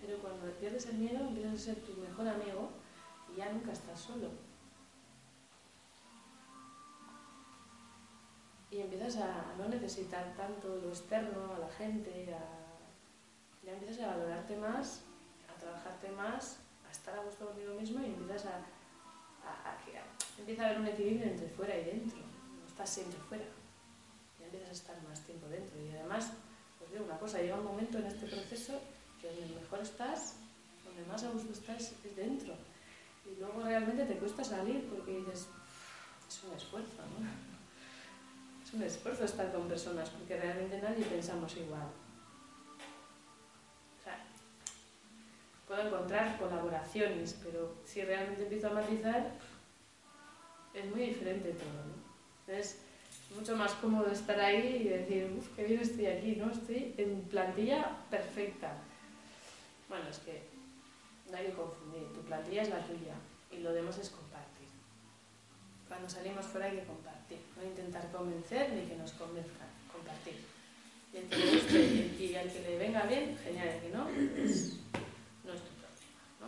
Pero 0.00 0.18
cuando 0.18 0.46
pierdes 0.58 0.86
el 0.86 0.96
miedo, 0.98 1.20
empiezas 1.28 1.54
a 1.54 1.58
ser 1.58 1.76
tu 1.82 1.92
mejor 2.00 2.26
amigo 2.28 2.70
y 3.32 3.36
ya 3.38 3.52
nunca 3.52 3.72
estás 3.72 4.00
solo. 4.00 4.28
Y 8.70 8.78
empiezas 8.80 9.16
a 9.16 9.54
no 9.58 9.68
necesitar 9.68 10.32
tanto 10.36 10.76
lo 10.76 10.88
externo, 10.90 11.54
a 11.54 11.58
la 11.58 11.68
gente, 11.70 12.32
a... 12.32 13.66
ya 13.66 13.72
empiezas 13.72 14.00
a 14.04 14.14
valorarte 14.16 14.56
más, 14.56 15.02
a 15.54 15.58
trabajarte 15.58 16.10
más, 16.12 16.60
a 16.88 16.90
estar 16.92 17.18
a 17.18 17.22
gusto 17.24 17.46
contigo 17.46 17.74
mismo 17.74 18.00
y 18.00 18.06
empiezas 18.06 18.46
a, 18.46 18.56
a, 19.44 19.70
a 19.70 19.72
a- 19.72 20.38
empieza 20.38 20.62
a 20.62 20.66
haber 20.66 20.80
un 20.80 20.86
equilibrio 20.86 21.26
entre 21.26 21.48
fuera 21.48 21.76
y 21.76 21.84
dentro. 21.84 22.18
No 22.20 22.66
estás 22.68 22.88
siempre 22.88 23.18
fuera. 23.28 23.44
Empiezas 24.50 24.70
a 24.70 24.72
estar 24.72 25.02
más 25.08 25.20
tiempo 25.20 25.46
dentro. 25.46 25.80
Y 25.80 25.90
además, 25.90 26.32
os 26.82 26.90
digo 26.90 27.04
una 27.04 27.18
cosa, 27.18 27.38
llega 27.38 27.54
un 27.54 27.64
momento 27.64 27.98
en 27.98 28.06
este 28.06 28.26
proceso 28.26 28.80
que 29.20 29.28
donde 29.28 29.54
mejor 29.54 29.78
estás, 29.78 30.34
donde 30.84 31.04
más 31.04 31.22
a 31.22 31.30
gusto 31.30 31.52
estás 31.52 31.92
es 32.04 32.16
dentro. 32.16 32.54
Y 33.24 33.38
luego 33.38 33.62
realmente 33.62 34.04
te 34.06 34.16
cuesta 34.16 34.42
salir 34.42 34.88
porque 34.88 35.18
dices, 35.18 35.46
es 36.28 36.44
un 36.44 36.56
esfuerzo, 36.56 37.02
¿no? 37.18 37.26
Es 38.66 38.74
un 38.74 38.82
esfuerzo 38.84 39.24
estar 39.24 39.52
con 39.52 39.66
personas 39.66 40.10
porque 40.10 40.38
realmente 40.38 40.80
nadie 40.80 41.04
pensamos 41.04 41.56
igual. 41.56 41.88
O 43.98 44.04
sea, 44.04 44.24
puedo 45.66 45.88
encontrar 45.88 46.38
colaboraciones, 46.38 47.36
pero 47.42 47.74
si 47.84 48.02
realmente 48.02 48.42
empiezo 48.42 48.68
a 48.68 48.74
matizar, 48.74 49.32
es 50.74 50.86
muy 50.90 51.00
diferente 51.00 51.50
todo, 51.50 51.84
¿no? 51.86 51.94
Entonces, 52.40 52.76
es 52.76 52.89
mucho 53.36 53.56
más 53.56 53.72
cómodo 53.74 54.10
estar 54.10 54.38
ahí 54.40 54.82
y 54.84 54.88
decir, 54.88 55.32
uff, 55.36 55.48
qué 55.56 55.64
bien 55.64 55.80
estoy 55.80 56.06
aquí, 56.06 56.36
¿no? 56.36 56.50
Estoy 56.50 56.94
en 56.96 57.22
plantilla 57.22 57.96
perfecta. 58.10 58.76
Bueno, 59.88 60.08
es 60.08 60.18
que 60.18 60.42
no 61.30 61.36
hay 61.36 61.46
que 61.46 61.52
confundir, 61.52 62.12
tu 62.12 62.20
plantilla 62.22 62.62
es 62.62 62.70
la 62.70 62.84
tuya 62.86 63.14
y 63.52 63.58
lo 63.58 63.72
demás 63.72 63.98
es 63.98 64.10
compartir. 64.10 64.68
Cuando 65.88 66.08
salimos 66.08 66.46
fuera 66.46 66.66
hay 66.66 66.78
que 66.78 66.84
compartir, 66.84 67.38
no 67.56 67.64
intentar 67.64 68.10
convencer 68.10 68.72
ni 68.72 68.86
que 68.86 68.96
nos 68.96 69.12
convenzcan, 69.12 69.68
compartir. 69.92 70.34
Y 71.12 71.18
y 71.18 72.30
y 72.30 72.36
al 72.36 72.52
que 72.52 72.60
le 72.60 72.78
venga 72.78 73.02
bien, 73.04 73.36
genial, 73.38 73.68
el 73.68 73.80
que 73.80 73.88
no, 73.88 74.04
pues 74.04 74.76
no 75.44 75.52
es 75.52 75.60
tu 75.60 75.72
problema, 75.74 76.22
¿no? 76.40 76.46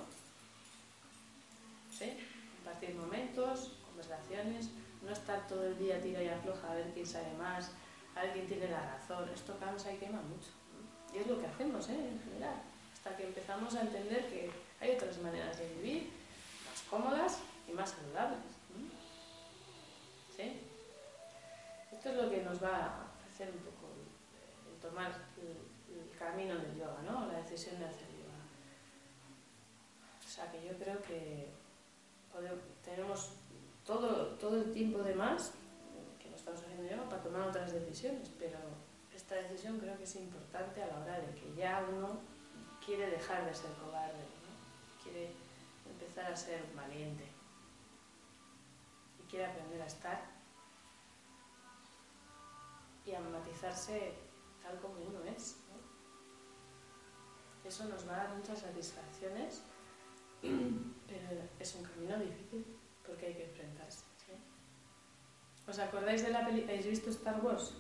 ¿Sí? 1.91 2.13
Compartir 2.57 2.95
momentos, 2.95 3.73
conversaciones, 3.85 4.69
no 5.05 5.11
estar 5.13 5.49
todo 5.49 5.67
el 5.67 5.72
día 5.83 6.01
tira 6.01 6.23
y 6.23 6.29
afloja 6.29 6.71
a 6.71 6.75
ver 6.75 6.91
quién 6.95 7.07
sabe 7.07 7.33
más, 7.35 7.71
a 8.15 8.23
ver 8.23 8.33
quién 8.33 8.47
tiene 8.47 8.69
la 8.69 8.81
razón, 8.81 9.29
esto 9.29 9.59
cansa 9.59 9.93
y 9.93 9.97
quema 9.97 10.21
mucho. 10.23 10.51
Y 11.13 11.19
es 11.19 11.27
lo 11.27 11.41
que 11.41 11.47
hacemos, 11.47 11.89
¿eh? 11.89 12.09
En 12.09 12.21
general, 12.23 12.63
hasta 12.95 13.17
que 13.17 13.27
empezamos 13.27 13.75
a 13.75 13.83
entender 13.83 14.27
que 14.29 14.51
hay 14.81 14.93
otras 14.93 15.19
maneras 15.19 15.59
de 15.59 15.69
vivir, 15.75 16.11
más 16.69 16.83
cómodas 16.89 17.39
y 17.69 17.73
más 17.73 17.91
saludables. 17.91 18.41
¿Sí? 20.37 20.61
Esto 21.93 22.09
es 22.09 22.17
lo 22.17 22.31
que 22.31 22.43
nos 22.43 22.63
va 22.63 22.77
a 22.77 23.07
hacer 23.31 23.51
un 23.51 23.59
poco 23.59 23.93
el, 23.93 24.73
el 24.73 24.81
tomar 24.81 25.13
el, 25.39 25.73
camino 26.19 26.55
del 26.55 26.77
yoga, 26.77 27.03
¿no? 27.05 27.27
La 27.27 27.39
decisión 27.39 27.81
de 27.81 27.87
hacer 27.87 28.07
yoga. 28.09 28.39
O 30.25 30.29
sea 30.29 30.51
que 30.53 30.65
yo 30.65 30.73
creo 30.79 31.03
que 31.03 31.49
tenemos 32.85 33.33
todo, 33.85 34.27
todo 34.37 34.57
el 34.57 34.73
tiempo 34.73 34.99
de 35.03 35.15
más 35.15 35.53
haciendo 36.61 36.85
yoga 36.85 37.09
para 37.09 37.23
tomar 37.23 37.49
otras 37.49 37.73
decisiones, 37.73 38.31
pero 38.39 38.59
esta 39.15 39.37
decisión 39.37 39.79
creo 39.79 39.97
que 39.97 40.05
es 40.05 40.17
importante 40.17 40.83
a 40.83 40.87
la 40.87 41.01
hora 41.01 41.21
de 41.21 41.35
que 41.35 41.55
ya 41.55 41.87
uno 41.93 42.21
quiere 42.85 43.11
dejar 43.11 43.45
de 43.47 43.55
ser 43.55 43.71
cobarde, 43.73 44.25
quiere 45.03 45.33
empezar 45.89 46.33
a 46.33 46.37
ser 46.37 46.65
valiente 46.75 47.25
y 49.19 49.31
quiere 49.31 49.47
aprender 49.47 49.83
a 49.83 49.87
estar 49.87 50.33
y 53.05 53.15
a 53.15 53.21
matizarse 53.21 54.15
tal 54.63 54.79
como 54.81 54.95
uno 54.95 55.23
es. 55.25 55.57
Eso 57.65 57.85
nos 57.85 58.09
va 58.09 58.15
a 58.15 58.25
dar 58.25 58.37
muchas 58.37 58.59
satisfacciones, 58.61 59.63
pero 60.43 61.43
es 61.59 61.75
un 61.75 61.85
camino 61.85 62.19
difícil 62.19 62.65
porque 63.07 63.27
hay 63.27 63.35
que 63.35 63.45
enfrentarse. 63.45 64.12
¿Os 65.69 65.79
acordáis 65.79 66.23
de 66.25 66.31
la 66.31 66.45
película? 66.47 66.73
¿Habéis 66.73 66.87
visto 66.89 67.11
Star 67.11 67.41
Wars? 67.43 67.75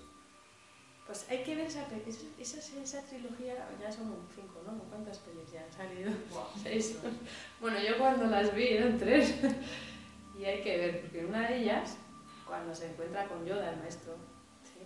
Pues 1.06 1.26
hay 1.28 1.42
que 1.42 1.56
ver 1.56 1.66
esa, 1.66 1.82
esa, 2.38 2.58
esa, 2.58 2.80
esa 2.80 3.02
trilogía, 3.02 3.68
ya 3.80 3.90
son 3.90 4.14
cinco, 4.34 4.62
¿no? 4.64 4.78
¿Cuántas 4.88 5.18
pelis 5.18 5.50
ya 5.52 5.64
han 5.64 5.72
salido? 5.72 6.12
Seis. 6.62 6.96
Bueno, 7.60 7.78
yo 7.80 7.98
cuando 7.98 8.26
las 8.26 8.54
vi, 8.54 8.68
eran 8.68 8.98
tres. 8.98 9.34
Y 10.38 10.44
hay 10.46 10.62
que 10.62 10.76
ver, 10.78 11.00
porque 11.02 11.24
una 11.26 11.46
de 11.46 11.58
ellas, 11.58 11.96
cuando 12.46 12.74
se 12.74 12.86
encuentra 12.90 13.28
con 13.28 13.44
Yoda, 13.44 13.70
el 13.70 13.76
maestro, 13.76 14.14
¿sí? 14.64 14.80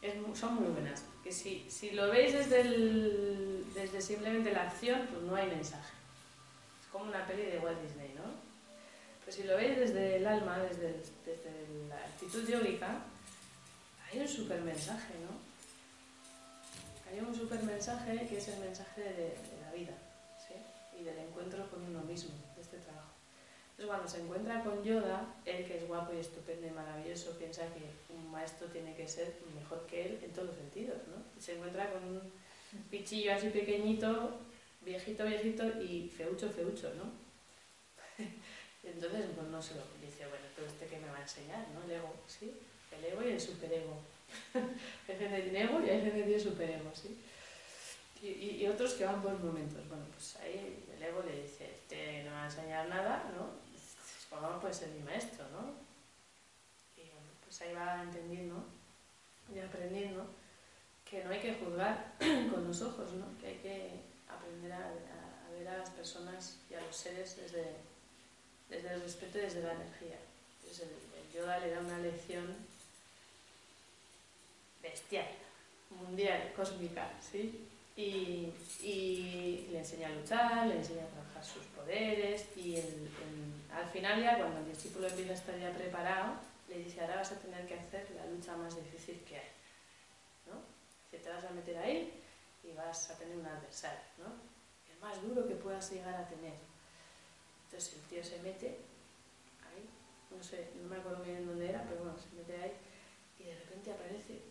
es 0.00 0.16
mu- 0.16 0.34
son 0.34 0.54
muy 0.54 0.68
buenas. 0.70 1.04
Que 1.22 1.32
si, 1.32 1.68
si 1.68 1.90
lo 1.90 2.08
veis 2.10 2.32
desde, 2.32 2.60
el- 2.60 3.64
desde 3.74 4.00
simplemente 4.00 4.52
la 4.52 4.62
acción, 4.62 5.06
pues 5.10 5.22
no 5.24 5.34
hay 5.34 5.48
mensaje. 5.48 5.92
Es 6.80 6.86
como 6.92 7.06
una 7.06 7.26
peli 7.26 7.42
de 7.42 7.58
Walt 7.58 7.82
Disney, 7.82 8.14
¿no? 8.14 8.22
Pero 9.24 9.36
si 9.36 9.42
lo 9.44 9.56
veis 9.56 9.78
desde 9.78 10.16
el 10.16 10.26
alma, 10.26 10.58
desde, 10.58 10.94
la 11.88 11.96
actitud 11.96 12.46
yógica, 12.46 13.02
hay 14.10 14.20
un 14.20 14.28
super 14.28 14.60
mensaje, 14.60 15.14
¿no? 15.24 15.34
Hay 17.10 17.20
un 17.20 17.34
super 17.34 17.62
mensaje 17.62 18.26
que 18.28 18.38
es 18.38 18.48
el 18.48 18.60
mensaje 18.60 19.02
de, 19.02 19.10
de 19.10 19.60
la 19.62 19.72
vida, 19.72 19.94
¿sí? 20.46 20.54
Y 21.00 21.04
del 21.04 21.18
encuentro 21.18 21.68
con 21.70 21.82
uno 21.82 22.00
mismo, 22.02 22.34
de 22.56 22.62
este 22.62 22.78
trabajo. 22.78 23.14
Entonces 23.76 23.86
cuando 23.86 24.08
se 24.08 24.20
encuentra 24.20 24.62
con 24.62 24.84
Yoda, 24.84 25.34
él 25.44 25.64
que 25.66 25.78
es 25.78 25.88
guapo 25.88 26.12
y 26.14 26.20
estupendo 26.20 26.64
y 26.66 26.70
maravilloso, 26.70 27.36
piensa 27.36 27.62
que 27.74 28.14
un 28.14 28.30
maestro 28.30 28.68
tiene 28.68 28.94
que 28.94 29.08
ser 29.08 29.34
mejor 29.52 29.84
que 29.86 30.06
él 30.06 30.20
en 30.22 30.32
todos 30.32 30.48
los 30.48 30.56
sentidos, 30.56 30.98
¿no? 31.08 31.24
Y 31.36 31.42
se 31.42 31.54
encuentra 31.56 31.90
con 31.90 32.04
un 32.04 32.20
pichillo 32.88 33.34
así 33.34 33.48
pequeñito, 33.48 34.38
viejito, 34.82 35.24
viejito 35.24 35.66
y 35.82 36.08
feucho, 36.08 36.50
feucho, 36.50 36.92
¿no? 36.94 37.24
Entonces, 38.84 39.26
pues 39.34 39.48
no 39.48 39.62
se 39.62 39.74
lo 39.74 39.82
dice, 40.00 40.26
bueno, 40.26 40.44
pero 40.54 40.66
este 40.66 40.86
que 40.86 40.98
me 40.98 41.08
va 41.08 41.18
a 41.18 41.22
enseñar, 41.22 41.66
¿no? 41.74 41.82
El 41.84 41.90
ego, 41.92 42.14
¿sí? 42.26 42.52
El 42.92 43.04
ego 43.04 43.22
y 43.22 43.32
el 43.32 43.40
superego. 43.40 43.98
hay 44.54 45.16
gente 45.16 45.42
tiene 45.42 45.62
ego 45.62 45.80
y 45.80 45.90
hay 45.90 46.00
gente 46.02 46.18
que 46.18 46.24
tiene 46.24 46.40
superego, 46.40 46.90
¿sí? 46.94 47.18
Y, 48.22 48.66
otros 48.66 48.94
que 48.94 49.04
van 49.04 49.20
por 49.20 49.38
momentos. 49.38 49.86
Bueno, 49.86 50.04
pues 50.14 50.36
ahí 50.36 50.82
el 50.96 51.02
ego 51.02 51.22
le 51.26 51.42
dice, 51.42 51.70
este 51.74 52.24
no 52.24 52.32
va 52.32 52.44
a 52.44 52.46
enseñar 52.46 52.88
nada, 52.88 53.30
¿no? 53.36 53.50
¿Cómo 54.30 54.60
puede 54.60 54.72
ser 54.72 54.88
mi 54.88 55.00
maestro, 55.00 55.44
no? 55.50 55.74
Y 56.96 57.02
bueno, 57.10 57.28
pues 57.44 57.60
ahí 57.60 57.74
va 57.74 58.02
entendiendo 58.02 58.64
y 59.54 59.58
aprendiendo 59.58 60.26
que 61.04 61.22
no 61.22 61.30
hay 61.30 61.40
que 61.40 61.54
juzgar 61.54 62.14
con 62.18 62.66
los 62.66 62.80
ojos, 62.80 63.12
¿no? 63.12 63.26
Que 63.38 63.48
hay 63.48 63.56
que 63.58 64.00
aprender 64.26 64.72
a 64.72 64.90
ver 65.52 65.68
a 65.68 65.78
las 65.78 65.90
personas 65.90 66.60
y 66.70 66.74
a 66.74 66.80
los 66.80 66.96
seres 66.96 67.36
desde, 67.36 67.76
desde 68.68 68.94
el 68.94 69.02
respeto 69.02 69.38
y 69.38 69.42
desde 69.42 69.62
la 69.62 69.72
energía. 69.72 70.18
Entonces 70.62 70.88
el, 70.88 71.20
el 71.20 71.32
yoga 71.32 71.58
le 71.58 71.70
da 71.70 71.80
una 71.80 71.98
lección 71.98 72.56
bestial, 74.82 75.28
mundial, 75.90 76.52
cósmica, 76.56 77.08
¿sí? 77.20 77.68
Y, 77.96 78.52
y 78.82 79.68
le 79.70 79.78
enseña 79.78 80.08
a 80.08 80.12
luchar, 80.12 80.66
le 80.66 80.76
enseña 80.78 81.04
a 81.04 81.08
trabajar 81.08 81.44
sus 81.44 81.62
poderes 81.66 82.46
y 82.56 82.76
el- 82.76 82.84
el- 83.22 83.72
al 83.72 83.88
final 83.90 84.20
ya 84.22 84.36
cuando 84.36 84.58
el 84.60 84.68
discípulo 84.68 85.06
empieza 85.06 85.32
a 85.32 85.36
estar 85.36 85.58
ya 85.58 85.70
preparado, 85.72 86.34
le 86.68 86.78
dice, 86.78 87.00
ahora 87.00 87.16
vas 87.16 87.32
a 87.32 87.38
tener 87.38 87.66
que 87.66 87.74
hacer 87.74 88.10
la 88.16 88.26
lucha 88.26 88.56
más 88.56 88.74
difícil 88.76 89.20
que 89.28 89.36
hay, 89.36 89.50
¿no? 90.46 90.60
Dice, 91.12 91.22
te 91.22 91.30
vas 91.30 91.44
a 91.44 91.50
meter 91.50 91.78
ahí 91.78 92.20
y 92.64 92.72
vas 92.72 93.10
a 93.10 93.18
tener 93.18 93.36
un 93.36 93.46
adversario, 93.46 94.00
¿no? 94.18 94.26
El 94.92 94.98
más 95.00 95.22
duro 95.22 95.46
que 95.46 95.54
puedas 95.54 95.90
llegar 95.92 96.14
a 96.14 96.28
tener. 96.28 96.54
Entonces 97.74 97.94
el 97.94 98.02
tío 98.08 98.22
se 98.22 98.38
mete 98.38 98.68
ahí, 99.66 99.88
no 100.30 100.40
sé, 100.40 100.68
no 100.80 100.88
me 100.88 100.94
acuerdo 100.94 101.24
bien 101.24 101.44
dónde 101.44 101.70
era, 101.70 101.82
pero 101.82 102.04
bueno, 102.04 102.16
se 102.16 102.36
mete 102.36 102.54
ahí 102.62 102.72
y 103.40 103.44
de 103.48 103.56
repente 103.56 103.90
aparece 103.92 104.42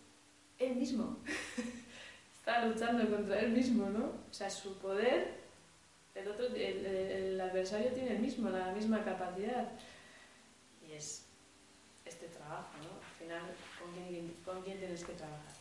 él 0.60 0.76
mismo. 0.76 1.20
Está 2.38 2.66
luchando 2.66 3.10
contra 3.10 3.40
él 3.40 3.52
mismo, 3.52 3.90
¿no? 3.90 4.08
O 4.30 4.34
sea, 4.34 4.50
su 4.50 4.78
poder, 4.80 5.36
el, 6.16 6.28
otro, 6.28 6.48
el, 6.48 6.86
el- 6.86 7.40
adversario 7.40 7.94
tiene 7.94 8.12
el 8.12 8.20
mismo, 8.20 8.50
la 8.50 8.74
misma 8.74 9.06
capacidad. 9.06 9.72
Y 10.86 10.92
es 10.92 11.24
este 12.04 12.28
trabajo, 12.28 12.74
¿no? 12.80 13.00
Al 13.08 13.16
final, 13.18 13.56
¿con 13.82 13.94
quién, 13.94 14.36
con 14.44 14.62
quién 14.64 14.80
tienes 14.80 15.06
que 15.06 15.14
trabajar? 15.14 15.54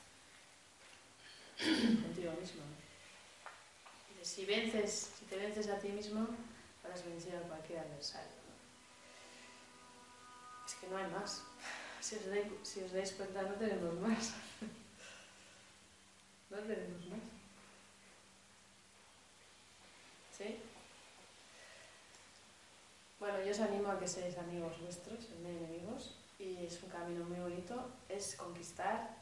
Contigo 2.03 2.33
mismo, 2.41 2.63
¿no? 2.63 4.25
Si 4.25 4.45
vences, 4.47 5.13
si 5.17 5.27
te 5.27 5.37
vences 5.37 5.69
a 5.69 5.79
ti 5.79 5.91
mismo, 5.91 6.27
habrás 6.83 7.05
vencido 7.05 7.39
a 7.39 7.43
cualquier 7.43 7.81
adversario. 7.81 8.33
¿no? 8.49 8.55
Es 10.67 10.75
que 10.75 10.89
no 10.89 10.97
hay 10.97 11.11
más. 11.11 11.43
Si 12.01 12.17
os, 12.17 12.93
dais, 12.93 13.13
cuenta, 13.13 13.43
no 13.43 13.55
tenemos 13.55 13.95
más. 13.95 14.35
no 16.51 16.59
tenemos 16.59 17.07
más. 17.07 17.21
¿Sí? 20.37 20.59
Bueno, 23.21 23.41
yo 23.45 23.53
os 23.53 23.61
animo 23.61 23.89
a 23.89 23.99
que 24.01 24.09
seáis 24.09 24.37
amigos 24.37 24.81
vuestros, 24.81 25.31
de 25.31 25.57
enemigos, 25.57 26.17
y 26.41 26.67
es 26.67 26.83
un 26.83 26.91
camino 26.91 27.25
muy 27.25 27.39
bonito, 27.39 27.93
es 28.09 28.35
conquistar 28.35 29.17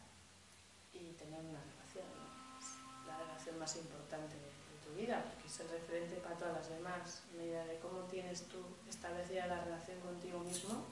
y 0.94 1.12
tener 1.12 1.40
una 1.40 1.60
relación. 1.60 2.06
¿no? 2.16 2.58
Es 2.58 2.66
la 3.06 3.18
relación 3.18 3.58
más 3.58 3.76
importante 3.76 4.36
de 4.36 4.48
vida, 4.90 5.24
porque 5.24 5.48
es 5.48 5.60
el 5.60 5.68
referente 5.68 6.16
para 6.16 6.36
todas 6.36 6.54
las 6.54 6.68
demás. 6.68 7.22
A 7.32 7.36
medida 7.36 7.64
de 7.64 7.78
cómo 7.78 8.00
tienes 8.04 8.42
tú 8.48 8.58
establecida 8.88 9.46
la 9.46 9.64
relación 9.64 10.00
contigo 10.00 10.38
mismo, 10.40 10.84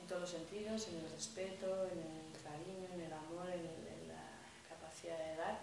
en 0.00 0.06
todos 0.06 0.22
los 0.22 0.30
sentidos, 0.30 0.88
en 0.88 0.96
el 0.96 1.10
respeto, 1.10 1.86
en 1.86 1.98
el 1.98 2.42
cariño, 2.42 2.88
en 2.92 3.00
el 3.00 3.12
amor, 3.12 3.48
en, 3.48 3.64
en 3.64 4.08
la 4.08 4.42
capacidad 4.68 5.18
de 5.18 5.36
dar, 5.36 5.60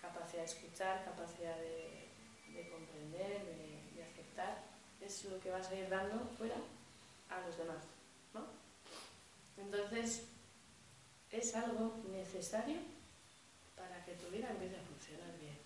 capacidad 0.00 0.42
de 0.42 0.48
escuchar, 0.48 1.04
capacidad 1.04 1.56
de, 1.56 2.08
de 2.52 2.68
comprender, 2.68 3.44
de, 3.44 4.02
aceptar, 4.02 4.62
es 5.00 5.24
lo 5.24 5.40
que 5.40 5.50
vas 5.50 5.68
a 5.70 5.74
ir 5.74 5.88
dando 5.88 6.24
fuera 6.36 6.56
a 7.28 7.40
los 7.40 7.56
demás. 7.56 7.84
Entonces, 9.56 10.28
es 11.32 11.54
algo 11.56 11.96
necesario 12.12 12.78
para 13.76 14.04
que 14.04 14.12
tu 14.12 14.30
vida 14.30 14.50
empiece 14.50 14.76
a 14.76 14.82
funcionar 14.82 15.36
bien. 15.40 15.57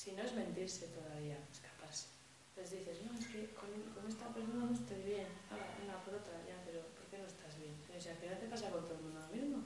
Si 0.00 0.12
no 0.12 0.22
es 0.22 0.32
mentirse 0.32 0.86
todavía, 0.86 1.36
escaparse. 1.52 2.08
Entonces 2.48 2.78
dices, 2.78 3.04
no, 3.04 3.18
es 3.18 3.26
que 3.26 3.52
con, 3.52 3.68
con 3.92 4.08
esta 4.08 4.32
persona 4.32 4.64
no 4.64 4.72
estoy 4.72 5.02
bien. 5.02 5.26
Ahora, 5.50 5.76
venga, 5.78 6.02
por 6.02 6.14
otra, 6.14 6.40
ya, 6.48 6.56
pero 6.64 6.80
¿por 6.96 7.04
qué 7.10 7.18
no 7.18 7.26
estás 7.26 7.58
bien? 7.58 7.76
Y 7.94 8.00
si 8.00 8.08
al 8.08 8.16
final 8.16 8.40
te 8.40 8.46
pasa 8.46 8.70
con 8.70 8.80
todo 8.84 8.94
el 8.94 9.02
mundo 9.02 9.20
lo 9.20 9.36
mismo. 9.36 9.62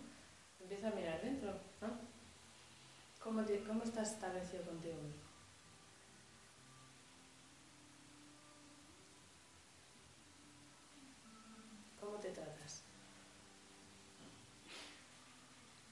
Empieza 0.61 0.88
a 0.88 0.90
mirar 0.90 1.23
dentro, 1.23 1.53
¿no? 1.81 1.88
¿Cómo, 3.23 3.44
cómo 3.64 3.85
estás 3.85 4.11
establecido 4.11 4.64
contigo 4.64 4.97
mismo? 4.97 5.23
¿Cómo 12.01 12.16
te 12.18 12.31
tratas? 12.31 12.83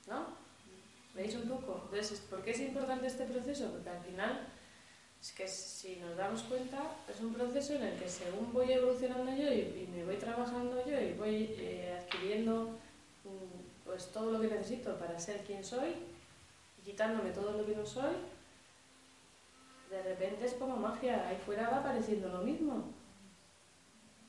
¿No? 0.09 0.35
¿Veis 1.23 1.37
un 1.37 1.49
poco? 1.49 1.83
Entonces, 1.85 2.19
¿por 2.29 2.43
qué 2.43 2.51
es 2.51 2.59
importante 2.59 3.07
este 3.07 3.25
proceso? 3.27 3.71
Porque 3.71 3.91
al 3.91 4.03
final, 4.03 4.41
es 5.21 5.31
que 5.31 5.47
si 5.47 5.95
nos 6.01 6.17
damos 6.17 6.43
cuenta, 6.43 6.97
es 7.09 7.21
un 7.21 7.33
proceso 7.33 7.75
en 7.75 7.85
el 7.85 7.97
que 7.97 8.09
según 8.09 8.53
voy 8.53 8.73
evolucionando 8.73 9.31
yo 9.31 9.53
y, 9.53 9.61
y 9.61 9.89
me 9.95 10.05
voy 10.05 10.17
trabajando 10.17 10.85
yo 10.85 11.01
y 11.01 11.13
voy 11.13 11.55
eh, 11.59 11.97
adquiriendo 11.97 12.71
mm, 13.23 13.85
pues 13.85 14.11
todo 14.11 14.33
lo 14.33 14.41
que 14.41 14.49
necesito 14.49 14.99
para 14.99 15.17
ser 15.21 15.45
quien 15.45 15.63
soy 15.63 15.95
y 16.77 16.83
quitándome 16.83 17.31
todo 17.31 17.53
lo 17.53 17.65
que 17.65 17.77
no 17.77 17.87
soy, 17.87 18.17
de 19.91 20.03
repente 20.03 20.47
es 20.47 20.55
como 20.55 20.75
magia, 20.75 21.29
ahí 21.29 21.37
fuera 21.47 21.71
va 21.71 21.77
apareciendo 21.77 22.31
lo 22.31 22.39
mismo. 22.39 22.93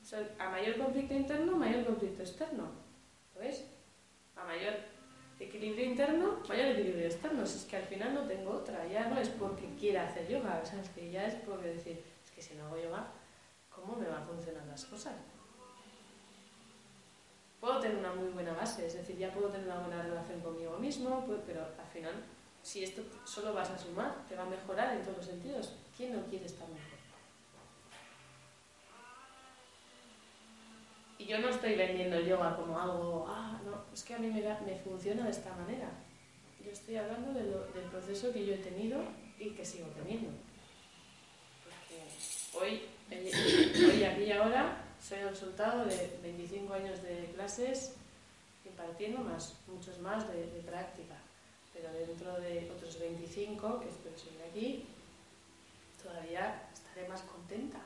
O 0.00 0.06
sea, 0.06 0.24
a 0.38 0.48
mayor 0.48 0.78
conflicto 0.78 1.12
interno, 1.12 1.56
mayor 1.56 1.86
conflicto 1.86 2.22
externo. 2.22 2.68
¿Lo 3.34 3.40
ves? 3.40 3.64
A 4.36 4.44
mayor 4.44 4.93
equilibrio 5.38 5.84
interno, 5.84 6.38
mayor 6.48 6.66
equilibrio 6.66 7.06
externo. 7.06 7.44
Si 7.46 7.58
es 7.58 7.64
que 7.64 7.76
al 7.76 7.84
final 7.84 8.14
no 8.14 8.22
tengo 8.26 8.50
otra, 8.52 8.86
ya 8.86 9.08
no 9.08 9.18
es 9.18 9.28
porque 9.28 9.74
quiera 9.78 10.06
hacer 10.06 10.28
yoga, 10.28 10.62
es 10.62 10.88
que 10.90 11.10
ya 11.10 11.26
es 11.26 11.34
porque 11.46 11.68
decir, 11.68 12.02
es 12.24 12.30
que 12.30 12.42
si 12.42 12.54
no 12.54 12.66
hago 12.66 12.76
yoga, 12.76 13.06
¿cómo 13.70 13.96
me 13.96 14.08
van 14.08 14.22
a 14.22 14.26
funcionar 14.26 14.64
las 14.66 14.84
cosas? 14.84 15.14
Puedo 17.60 17.80
tener 17.80 17.96
una 17.96 18.12
muy 18.12 18.28
buena 18.28 18.52
base, 18.52 18.86
es 18.86 18.94
decir, 18.94 19.16
ya 19.16 19.32
puedo 19.32 19.48
tener 19.48 19.66
una 19.66 19.80
buena 19.80 20.02
relación 20.02 20.40
conmigo 20.40 20.76
mismo, 20.78 21.24
pues, 21.26 21.40
pero 21.46 21.62
al 21.62 21.86
final, 21.92 22.12
si 22.62 22.84
esto 22.84 23.02
solo 23.24 23.54
vas 23.54 23.70
a 23.70 23.78
sumar, 23.78 24.24
te 24.28 24.36
va 24.36 24.42
a 24.42 24.46
mejorar 24.46 24.94
en 24.94 25.02
todos 25.02 25.16
los 25.16 25.26
sentidos. 25.26 25.72
¿Quién 25.96 26.14
no 26.14 26.26
quiere 26.26 26.44
estar 26.44 26.68
mejor? 26.68 26.93
Y 31.18 31.26
yo 31.26 31.38
no 31.38 31.48
estoy 31.48 31.76
vendiendo 31.76 32.16
el 32.16 32.26
yoga 32.26 32.56
como 32.56 32.78
algo, 32.78 33.26
ah, 33.28 33.60
no, 33.64 33.84
es 33.92 34.02
que 34.02 34.14
a 34.14 34.18
mí 34.18 34.28
me, 34.28 34.42
me 34.42 34.78
funciona 34.80 35.24
de 35.24 35.30
esta 35.30 35.54
manera. 35.54 35.88
Yo 36.64 36.70
estoy 36.70 36.96
hablando 36.96 37.32
del 37.32 37.84
proceso 37.90 38.32
que 38.32 38.44
yo 38.44 38.54
he 38.54 38.58
tenido 38.58 39.00
y 39.38 39.50
que 39.50 39.64
sigo 39.64 39.86
teniendo. 39.88 40.30
Porque 41.62 42.58
hoy, 42.58 42.82
hoy 43.10 44.04
aquí 44.04 44.22
y 44.24 44.32
ahora, 44.32 44.84
soy 45.00 45.20
el 45.20 45.28
resultado 45.28 45.84
de 45.84 46.18
25 46.22 46.74
años 46.74 47.02
de 47.02 47.30
clases 47.34 47.94
impartiendo 48.64 49.20
más, 49.20 49.56
muchos 49.68 49.98
más 50.00 50.26
de, 50.32 50.46
de 50.46 50.60
práctica. 50.62 51.14
Pero 51.72 51.92
dentro 51.92 52.40
de 52.40 52.70
otros 52.74 52.98
25, 52.98 53.80
que 53.80 53.88
espero 53.88 54.18
seguir 54.18 54.40
aquí, 54.50 54.86
todavía 56.02 56.68
estaré 56.72 57.06
más 57.08 57.22
contenta 57.22 57.80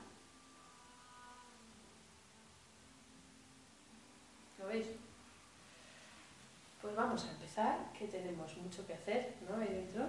Pues 6.82 6.94
vamos 6.94 7.24
a 7.24 7.30
empezar, 7.30 7.92
que 7.98 8.06
tenemos 8.06 8.56
mucho 8.58 8.86
que 8.86 8.94
hacer, 8.94 9.34
¿no? 9.48 9.56
Ahí 9.56 9.68
dentro, 9.68 10.06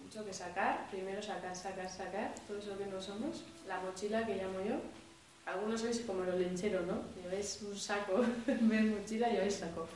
mucho 0.00 0.24
que 0.24 0.32
sacar. 0.32 0.88
Primero 0.90 1.20
sacar, 1.22 1.54
sacar, 1.54 1.88
sacar, 1.90 2.34
todo 2.46 2.58
eso 2.58 2.78
que 2.78 2.86
no 2.86 3.00
somos. 3.00 3.44
La 3.66 3.80
mochila 3.80 4.24
que 4.24 4.36
llamo 4.36 4.60
yo. 4.60 4.76
Algunos 5.44 5.80
sois 5.80 6.00
como 6.00 6.22
los 6.22 6.36
lencheros, 6.36 6.86
¿no? 6.86 7.02
Lleváis 7.20 7.62
un 7.62 7.76
saco, 7.76 8.22
en 8.46 8.68
vez 8.68 8.84
de 8.84 8.90
mochila 8.90 9.28
lleváis 9.28 9.56
saco. 9.56 9.88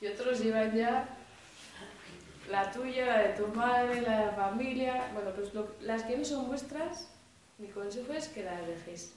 Y 0.00 0.08
otros 0.08 0.40
llevan 0.40 0.74
ya 0.74 1.08
la 2.50 2.72
tuya, 2.72 3.06
la 3.06 3.18
de 3.22 3.34
tu 3.34 3.46
madre, 3.48 4.02
la 4.02 4.18
de 4.18 4.26
la 4.26 4.32
familia. 4.32 5.10
Bueno, 5.14 5.30
pues 5.30 5.52
las 5.80 6.02
que 6.02 6.16
no 6.16 6.24
son 6.24 6.48
vuestras, 6.48 7.08
mi 7.58 7.68
consejo 7.68 8.12
es 8.12 8.28
que 8.28 8.42
las 8.42 8.66
dejéis, 8.66 9.14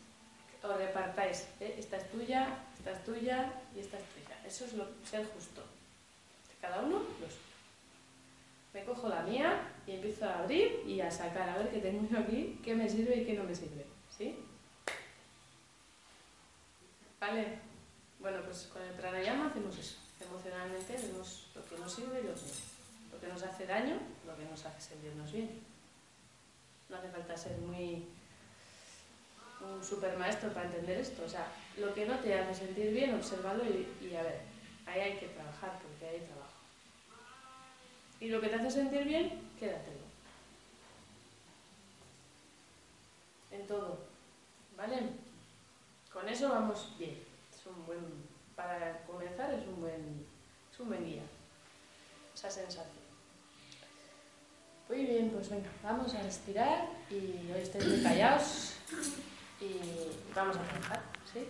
os 0.62 0.78
repartáis. 0.78 1.48
¿eh? 1.60 1.76
Esta 1.80 1.98
es 1.98 2.10
tuya, 2.12 2.60
esta 2.86 3.00
es 3.00 3.04
tuya 3.04 3.52
y 3.76 3.80
esta 3.80 3.98
es 3.98 4.04
tuya. 4.10 4.38
Eso 4.46 4.66
es 4.66 4.74
lo, 4.74 4.88
ser 5.04 5.26
justo. 5.34 5.64
Cada 6.62 6.82
uno 6.82 7.00
lo 7.00 7.28
suyo. 7.28 7.42
Me 8.76 8.84
cojo 8.84 9.10
la 9.10 9.24
mía 9.24 9.72
y 9.88 9.94
empiezo 9.94 10.26
a 10.26 10.40
abrir 10.40 10.84
y 10.86 11.02
a 11.02 11.10
sacar 11.10 11.50
a 11.50 11.58
ver 11.58 11.72
qué 11.72 11.80
tengo 11.80 12.08
yo 12.08 12.20
aquí, 12.20 12.60
qué 12.64 12.76
me 12.76 12.88
sirve 12.88 13.18
y 13.18 13.26
qué 13.26 13.34
no 13.34 13.44
me 13.44 13.56
sirve. 13.56 13.88
¿Sí? 14.16 14.38
¿Vale? 17.20 17.58
Bueno, 18.20 18.42
pues 18.44 18.70
con 18.72 18.84
el 18.84 18.94
pranayama 18.94 19.48
hacemos 19.48 19.76
eso. 19.80 19.98
Emocionalmente 20.22 20.96
vemos 20.96 21.48
lo 21.56 21.66
que 21.66 21.80
nos 21.80 21.92
sirve 21.92 22.20
y 22.20 22.28
lo 22.28 22.36
que 22.36 22.42
no. 22.42 23.14
Lo 23.14 23.20
que 23.20 23.28
nos 23.28 23.42
hace 23.42 23.66
daño, 23.66 23.98
lo 24.28 24.38
que 24.38 24.46
nos 24.46 24.64
hace 24.64 24.82
sentirnos 24.82 25.32
bien. 25.32 25.60
No 26.90 26.98
hace 26.98 27.10
falta 27.10 27.36
ser 27.36 27.58
muy 27.58 28.06
un 29.62 29.84
super 29.84 30.18
maestro 30.18 30.50
para 30.54 30.68
entender 30.68 31.00
esto. 31.00 31.24
O 31.24 31.30
sea, 31.30 31.48
lo 31.78 31.94
que 31.94 32.06
no 32.06 32.20
te 32.20 32.38
hace 32.38 32.66
sentir 32.66 32.92
bien, 32.92 33.16
obsérvalo 33.16 33.64
y, 33.66 34.06
y 34.06 34.16
a 34.16 34.24
ver, 34.24 34.42
ahí 34.86 35.02
hay 35.02 35.18
que 35.18 35.28
trabajar 35.28 35.80
porque 35.82 36.08
hay 36.08 36.22
trabajo. 36.22 36.52
Y 38.20 38.30
lo 38.30 38.42
que 38.42 38.48
te 38.48 38.56
hace 38.56 38.72
sentir 38.72 39.04
bien, 39.04 39.42
quédatelo. 39.60 40.06
En 43.52 43.68
todo. 43.68 44.00
¿Vale? 44.78 45.10
Con 46.12 46.28
eso 46.28 46.50
vamos 46.50 46.94
bien. 46.98 47.18
Es 47.54 47.66
un 47.66 47.86
buen, 47.86 48.00
para 48.56 49.02
comenzar 49.06 49.54
es 49.54 49.68
un 49.68 49.82
buen, 49.82 50.26
es 50.72 50.80
un 50.80 50.88
buen 50.88 51.06
guía. 51.06 51.24
Esa 52.34 52.50
sensación. 52.50 53.06
Muy 54.88 55.06
bien, 55.06 55.30
pues 55.32 55.50
venga, 55.50 55.70
vamos 55.82 56.14
a 56.14 56.22
respirar 56.22 56.90
y 57.10 57.52
hoy 57.52 57.62
estáis 57.62 57.88
muy 57.88 58.04
callados 58.04 58.76
y 59.62 59.80
vamos 60.36 60.58
a 60.58 60.62
trabajar, 60.62 61.02
¿sí? 61.32 61.48